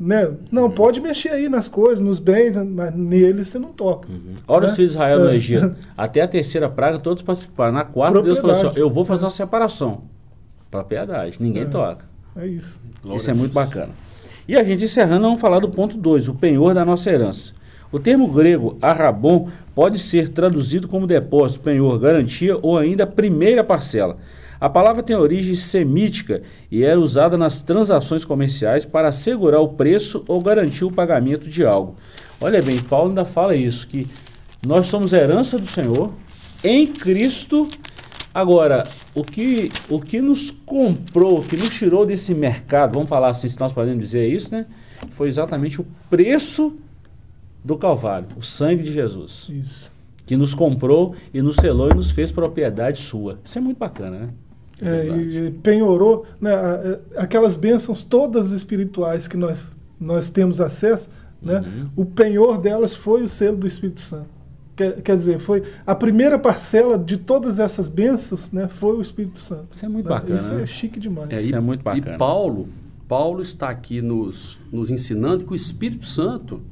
né? 0.00 0.30
Não, 0.50 0.70
pode 0.70 1.00
mexer 1.00 1.30
aí 1.30 1.48
nas 1.48 1.68
coisas, 1.68 2.00
nos 2.00 2.18
bens, 2.18 2.56
mas 2.56 2.94
neles 2.94 3.48
você 3.48 3.58
não 3.58 3.70
toca. 3.72 4.08
Ora 4.46 4.66
né? 4.66 4.70
os 4.70 4.76
filhos 4.76 4.92
de 4.92 4.96
Israel 4.96 5.18
no 5.20 5.30
É. 5.30 5.34
Egito. 5.36 5.74
Até 5.96 6.20
a 6.22 6.28
terceira 6.28 6.68
praga, 6.68 6.98
todos 6.98 7.22
participaram. 7.22 7.72
Na 7.72 7.84
quarta, 7.84 8.22
Deus 8.22 8.38
falou 8.38 8.54
assim: 8.56 8.70
eu 8.74 8.88
vou 8.88 9.04
fazer 9.04 9.24
uma 9.24 9.30
separação. 9.30 10.02
Propriedade. 10.70 11.36
Ninguém 11.40 11.62
É. 11.62 11.66
toca. 11.66 12.04
É 12.36 12.46
isso. 12.46 12.80
Glória 13.02 13.16
Isso 13.16 13.30
é 13.30 13.34
muito 13.34 13.52
bacana. 13.52 13.90
E 14.46 14.56
a 14.56 14.62
gente 14.64 14.84
encerrando, 14.84 15.22
vamos 15.22 15.40
falar 15.40 15.58
do 15.60 15.68
ponto 15.68 15.96
2, 15.98 16.28
o 16.28 16.34
penhor 16.34 16.74
da 16.74 16.84
nossa 16.84 17.10
herança. 17.10 17.52
O 17.90 17.98
termo 17.98 18.28
grego 18.28 18.76
arrabon 18.82 19.48
pode 19.74 19.98
ser 19.98 20.28
traduzido 20.28 20.88
como 20.88 21.06
depósito, 21.06 21.60
penhor, 21.60 21.98
garantia 21.98 22.58
ou 22.60 22.76
ainda 22.76 23.06
primeira 23.06 23.64
parcela. 23.64 24.18
A 24.60 24.68
palavra 24.68 25.02
tem 25.02 25.16
origem 25.16 25.54
semítica 25.54 26.42
e 26.70 26.84
era 26.84 26.98
usada 26.98 27.36
nas 27.36 27.62
transações 27.62 28.24
comerciais 28.24 28.84
para 28.84 29.08
assegurar 29.08 29.60
o 29.60 29.68
preço 29.68 30.24
ou 30.26 30.40
garantir 30.40 30.84
o 30.84 30.90
pagamento 30.90 31.48
de 31.48 31.64
algo. 31.64 31.96
Olha 32.40 32.60
bem, 32.60 32.80
Paulo 32.80 33.10
ainda 33.10 33.24
fala 33.24 33.54
isso, 33.54 33.86
que 33.86 34.06
nós 34.66 34.86
somos 34.86 35.12
herança 35.12 35.58
do 35.58 35.66
Senhor 35.66 36.10
em 36.64 36.86
Cristo 36.86 37.68
Agora, 38.38 38.84
o 39.16 39.24
que, 39.24 39.68
o 39.88 40.00
que 40.00 40.20
nos 40.20 40.50
comprou, 40.50 41.40
o 41.40 41.44
que 41.44 41.56
nos 41.56 41.70
tirou 41.70 42.06
desse 42.06 42.32
mercado, 42.34 42.94
vamos 42.94 43.08
falar 43.08 43.30
assim, 43.30 43.48
se 43.48 43.58
nós 43.58 43.72
podemos 43.72 44.00
dizer 44.00 44.28
isso, 44.28 44.52
né? 44.52 44.66
Foi 45.10 45.26
exatamente 45.26 45.80
o 45.80 45.86
preço 46.08 46.78
do 47.68 47.76
Calvário, 47.76 48.28
o 48.34 48.42
sangue 48.42 48.82
de 48.82 48.90
Jesus, 48.90 49.46
Isso. 49.50 49.92
que 50.24 50.38
nos 50.38 50.54
comprou 50.54 51.14
e 51.34 51.42
nos 51.42 51.56
selou 51.56 51.90
e 51.90 51.94
nos 51.94 52.10
fez 52.10 52.32
propriedade 52.32 52.98
sua. 52.98 53.38
Isso 53.44 53.58
é 53.58 53.60
muito 53.60 53.76
bacana, 53.76 54.18
né? 54.18 54.28
É, 54.80 55.06
e, 55.06 55.46
e 55.48 55.50
penhorou 55.50 56.24
né, 56.40 56.50
aquelas 57.14 57.54
bênçãos 57.56 58.02
todas 58.02 58.52
espirituais 58.52 59.28
que 59.28 59.36
nós, 59.36 59.76
nós 60.00 60.30
temos 60.30 60.62
acesso, 60.62 61.10
né, 61.42 61.60
Uhum. 61.60 61.88
o 61.94 62.04
penhor 62.06 62.58
delas 62.58 62.94
foi 62.94 63.22
o 63.22 63.28
selo 63.28 63.58
do 63.58 63.66
Espírito 63.66 64.00
Santo. 64.00 64.30
Quer, 64.74 65.02
quer 65.02 65.16
dizer, 65.16 65.38
foi 65.38 65.62
a 65.86 65.94
primeira 65.94 66.38
parcela 66.38 66.98
de 66.98 67.18
todas 67.18 67.58
essas 67.60 67.86
bênçãos 67.86 68.50
né, 68.50 68.66
foi 68.66 68.96
o 68.96 69.02
Espírito 69.02 69.40
Santo. 69.40 69.66
Isso 69.72 69.84
é 69.84 69.88
muito 69.90 70.08
né? 70.08 70.14
bacana, 70.14 70.34
Isso 70.36 70.54
né? 70.54 70.62
é 70.62 70.66
chique 70.66 70.98
demais. 70.98 71.30
É, 71.30 71.40
Isso 71.40 71.52
e, 71.52 71.54
é 71.54 71.60
muito 71.60 71.82
bacana. 71.82 72.14
E 72.14 72.18
Paulo, 72.18 72.68
Paulo 73.06 73.42
está 73.42 73.68
aqui 73.68 74.00
nos, 74.00 74.58
nos 74.72 74.88
ensinando 74.88 75.44
que 75.44 75.52
o 75.52 75.54
Espírito 75.54 76.06
Santo 76.06 76.62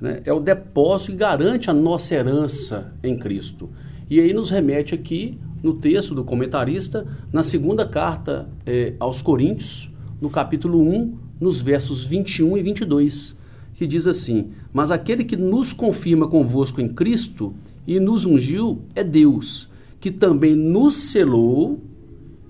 né, 0.00 0.20
é 0.24 0.32
o 0.32 0.40
depósito 0.40 1.12
que 1.12 1.16
garante 1.18 1.70
a 1.70 1.74
nossa 1.74 2.14
herança 2.14 2.92
em 3.02 3.18
Cristo. 3.18 3.68
E 4.08 4.18
aí 4.20 4.32
nos 4.32 4.50
remete 4.50 4.94
aqui 4.94 5.38
no 5.62 5.74
texto 5.74 6.14
do 6.14 6.24
comentarista, 6.24 7.06
na 7.32 7.42
segunda 7.42 7.86
carta 7.86 8.48
eh, 8.66 8.94
aos 8.98 9.20
Coríntios, 9.22 9.90
no 10.20 10.30
capítulo 10.30 10.80
1, 10.80 11.14
nos 11.40 11.60
versos 11.60 12.04
21 12.04 12.56
e 12.56 12.62
22, 12.62 13.38
que 13.74 13.86
diz 13.86 14.06
assim: 14.06 14.50
Mas 14.72 14.90
aquele 14.90 15.24
que 15.24 15.36
nos 15.36 15.72
confirma 15.72 16.26
convosco 16.28 16.80
em 16.80 16.88
Cristo 16.88 17.54
e 17.86 18.00
nos 18.00 18.24
ungiu 18.24 18.82
é 18.94 19.04
Deus, 19.04 19.68
que 20.00 20.10
também 20.10 20.54
nos 20.54 20.96
selou 20.96 21.80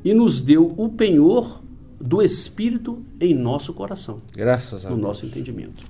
e 0.05 0.15
nos 0.15 0.41
deu 0.41 0.73
o 0.77 0.89
penhor 0.89 1.61
do 2.01 2.23
Espírito 2.23 3.03
em 3.21 3.35
nosso 3.35 3.75
coração, 3.75 4.19
Graças 4.35 4.87
a 4.87 4.89
no 4.89 4.97
Deus. 4.97 5.07
nosso 5.07 5.27
entendimento. 5.27 5.85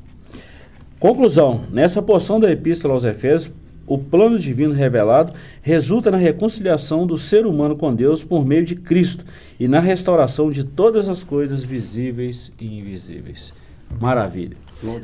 Conclusão: 1.01 1.63
nessa 1.73 2.03
porção 2.03 2.39
da 2.39 2.51
Epístola 2.51 2.93
aos 2.93 3.05
Efésios, 3.05 3.51
o 3.87 3.97
plano 3.97 4.39
divino 4.39 4.75
revelado 4.75 5.33
resulta 5.63 6.11
na 6.11 6.19
reconciliação 6.19 7.07
do 7.07 7.17
ser 7.17 7.47
humano 7.47 7.75
com 7.75 7.93
Deus 7.93 8.23
por 8.23 8.45
meio 8.45 8.67
de 8.67 8.77
Cristo 8.77 9.25
e 9.59 9.67
na 9.67 9.81
restauração 9.81 10.51
de 10.51 10.63
todas 10.63 11.09
as 11.09 11.25
coisas 11.25 11.65
visíveis 11.65 12.53
e 12.61 12.79
invisíveis. 12.79 13.55
Maravilha. 13.99 14.59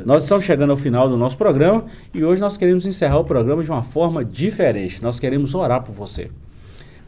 Nós 0.04 0.24
estamos 0.24 0.44
chegando 0.44 0.70
ao 0.70 0.76
final 0.76 1.08
do 1.08 1.16
nosso 1.16 1.36
programa 1.36 1.86
e 2.14 2.22
hoje 2.22 2.42
nós 2.42 2.58
queremos 2.58 2.86
encerrar 2.86 3.18
o 3.18 3.24
programa 3.24 3.64
de 3.64 3.70
uma 3.70 3.82
forma 3.82 4.22
diferente. 4.22 5.02
Nós 5.02 5.18
queremos 5.18 5.54
orar 5.54 5.82
por 5.82 5.92
você. 5.92 6.30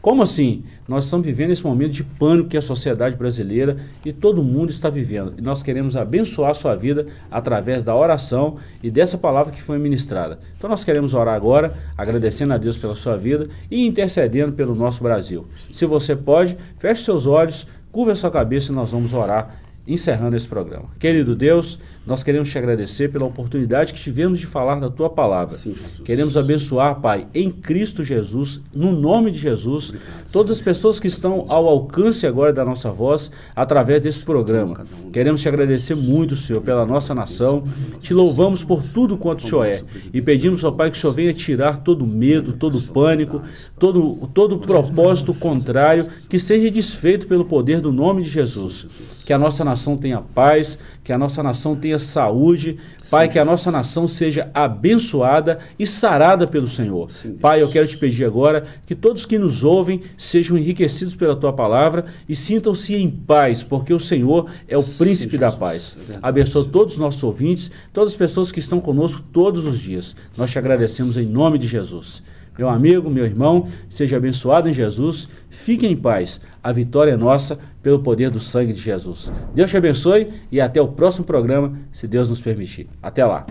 Como 0.01 0.23
assim? 0.23 0.63
Nós 0.87 1.03
estamos 1.03 1.25
vivendo 1.25 1.51
esse 1.51 1.63
momento 1.63 1.91
de 1.91 2.03
pânico 2.03 2.47
que 2.47 2.57
a 2.57 2.61
sociedade 2.61 3.17
brasileira 3.17 3.77
e 4.05 4.13
todo 4.13 4.41
mundo 4.41 4.69
está 4.69 4.89
vivendo. 4.89 5.33
E 5.37 5.41
nós 5.41 5.61
queremos 5.61 5.97
abençoar 5.97 6.51
a 6.51 6.53
sua 6.53 6.73
vida 6.73 7.07
através 7.29 7.83
da 7.83 7.93
oração 7.93 8.57
e 8.81 8.89
dessa 8.89 9.17
palavra 9.17 9.51
que 9.51 9.61
foi 9.61 9.77
ministrada. 9.77 10.39
Então 10.57 10.69
nós 10.69 10.85
queremos 10.85 11.13
orar 11.13 11.35
agora, 11.35 11.73
agradecendo 11.97 12.53
a 12.53 12.57
Deus 12.57 12.77
pela 12.77 12.95
sua 12.95 13.17
vida 13.17 13.49
e 13.69 13.85
intercedendo 13.85 14.53
pelo 14.53 14.73
nosso 14.73 15.03
Brasil. 15.03 15.45
Se 15.73 15.85
você 15.85 16.15
pode, 16.15 16.57
feche 16.77 17.03
seus 17.03 17.25
olhos, 17.25 17.67
curva 17.91 18.13
a 18.13 18.15
sua 18.15 18.31
cabeça 18.31 18.71
e 18.71 18.75
nós 18.75 18.91
vamos 18.91 19.13
orar 19.13 19.59
encerrando 19.85 20.37
esse 20.37 20.47
programa. 20.47 20.85
Querido 20.97 21.35
Deus, 21.35 21.77
nós 22.09 22.23
queremos 22.23 22.49
te 22.49 22.57
agradecer 22.57 23.11
pela 23.11 23.25
oportunidade 23.25 23.93
que 23.93 23.99
tivemos 24.01 24.39
de 24.39 24.47
falar 24.47 24.79
da 24.79 24.89
tua 24.89 25.11
palavra. 25.11 25.53
Sim. 25.53 25.75
Queremos 26.03 26.35
abençoar, 26.35 26.99
Pai, 26.99 27.27
em 27.35 27.51
Cristo 27.51 28.03
Jesus, 28.03 28.61
no 28.73 28.91
nome 28.91 29.29
de 29.29 29.37
Jesus, 29.37 29.93
todas 30.31 30.57
as 30.57 30.63
pessoas 30.63 30.99
que 30.99 31.07
estão 31.07 31.45
ao 31.47 31.67
alcance 31.67 32.25
agora 32.25 32.51
da 32.51 32.65
nossa 32.65 32.89
voz 32.89 33.29
através 33.55 34.01
desse 34.01 34.25
programa. 34.25 34.87
Queremos 35.13 35.39
te 35.39 35.47
agradecer 35.47 35.95
muito, 35.95 36.35
Senhor, 36.35 36.63
pela 36.63 36.83
nossa 36.83 37.13
nação. 37.13 37.63
Te 37.99 38.11
louvamos 38.11 38.63
por 38.63 38.81
tudo 38.81 39.15
quanto 39.15 39.45
o 39.45 39.47
Senhor 39.47 39.65
é 39.65 39.81
e 40.11 40.19
pedimos, 40.19 40.63
ó 40.63 40.71
Pai, 40.71 40.89
que 40.89 40.97
o 40.97 40.99
Senhor 40.99 41.13
venha 41.13 41.33
tirar 41.33 41.83
todo 41.83 42.07
medo, 42.07 42.53
todo 42.53 42.81
pânico, 42.81 43.43
todo 43.77 44.27
todo 44.33 44.57
propósito 44.57 45.31
contrário 45.33 46.07
que 46.27 46.39
seja 46.39 46.71
desfeito 46.71 47.27
pelo 47.27 47.45
poder 47.45 47.79
do 47.81 47.91
nome 47.91 48.23
de 48.23 48.29
Jesus. 48.29 48.87
Que 49.25 49.33
a 49.33 49.37
nossa 49.37 49.63
nação 49.63 49.95
tenha 49.95 50.21
paz, 50.21 50.79
que 51.03 51.13
a 51.13 51.17
nossa 51.17 51.43
nação 51.43 51.75
tenha 51.75 51.98
saúde, 51.99 52.77
Pai, 53.09 53.27
que 53.27 53.37
a 53.37 53.45
nossa 53.45 53.71
nação 53.71 54.07
seja 54.07 54.49
abençoada 54.53 55.59
e 55.77 55.85
sarada 55.85 56.47
pelo 56.47 56.67
Senhor. 56.67 57.11
Sim. 57.11 57.33
Pai, 57.33 57.61
eu 57.61 57.69
quero 57.69 57.87
te 57.87 57.97
pedir 57.97 58.25
agora 58.25 58.65
que 58.85 58.95
todos 58.95 59.25
que 59.25 59.37
nos 59.37 59.63
ouvem 59.63 60.01
sejam 60.17 60.57
enriquecidos 60.57 61.15
pela 61.15 61.35
tua 61.35 61.53
palavra 61.53 62.05
e 62.27 62.35
sintam-se 62.35 62.95
em 62.95 63.09
paz, 63.09 63.63
porque 63.63 63.93
o 63.93 63.99
Senhor 63.99 64.49
é 64.67 64.77
o 64.77 64.81
Sim, 64.81 65.03
príncipe 65.03 65.37
da 65.37 65.51
paz. 65.51 65.97
É 66.09 66.19
Abençoa 66.21 66.65
todos 66.65 66.93
os 66.95 66.99
nossos 66.99 67.23
ouvintes, 67.23 67.71
todas 67.93 68.11
as 68.11 68.17
pessoas 68.17 68.51
que 68.51 68.59
estão 68.59 68.79
conosco 68.79 69.21
todos 69.31 69.65
os 69.65 69.79
dias. 69.79 70.15
Nós 70.37 70.51
te 70.51 70.59
agradecemos 70.59 71.17
em 71.17 71.25
nome 71.25 71.57
de 71.57 71.67
Jesus. 71.67 72.23
Meu 72.59 72.67
amigo, 72.67 73.09
meu 73.09 73.23
irmão, 73.23 73.69
seja 73.89 74.17
abençoado 74.17 74.67
em 74.67 74.73
Jesus. 74.73 75.29
Fique 75.49 75.87
em 75.87 75.95
paz. 75.95 76.41
A 76.61 76.73
vitória 76.73 77.11
é 77.11 77.15
nossa 77.15 77.57
pelo 77.81 77.99
poder 77.99 78.29
do 78.29 78.41
sangue 78.41 78.73
de 78.73 78.81
Jesus. 78.81 79.31
Deus 79.55 79.71
te 79.71 79.77
abençoe 79.77 80.27
e 80.51 80.59
até 80.59 80.81
o 80.81 80.89
próximo 80.89 81.25
programa, 81.25 81.79
se 81.89 82.05
Deus 82.05 82.27
nos 82.27 82.41
permitir. 82.41 82.89
Até 83.01 83.23
lá. 83.23 83.45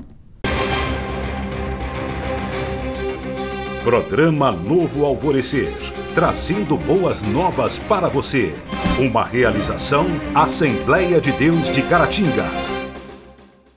Programa 3.83 4.53
Novo 4.53 5.07
Alvorecer, 5.07 5.73
trazendo 6.15 6.77
boas 6.77 7.23
novas 7.23 7.79
para 7.79 8.09
você. 8.09 8.55
Uma 9.01 9.25
realização 9.25 10.05
Assembleia 10.35 11.19
de 11.19 11.33
Deus 11.33 11.73
de 11.75 11.81
Caratinga. 11.81 12.78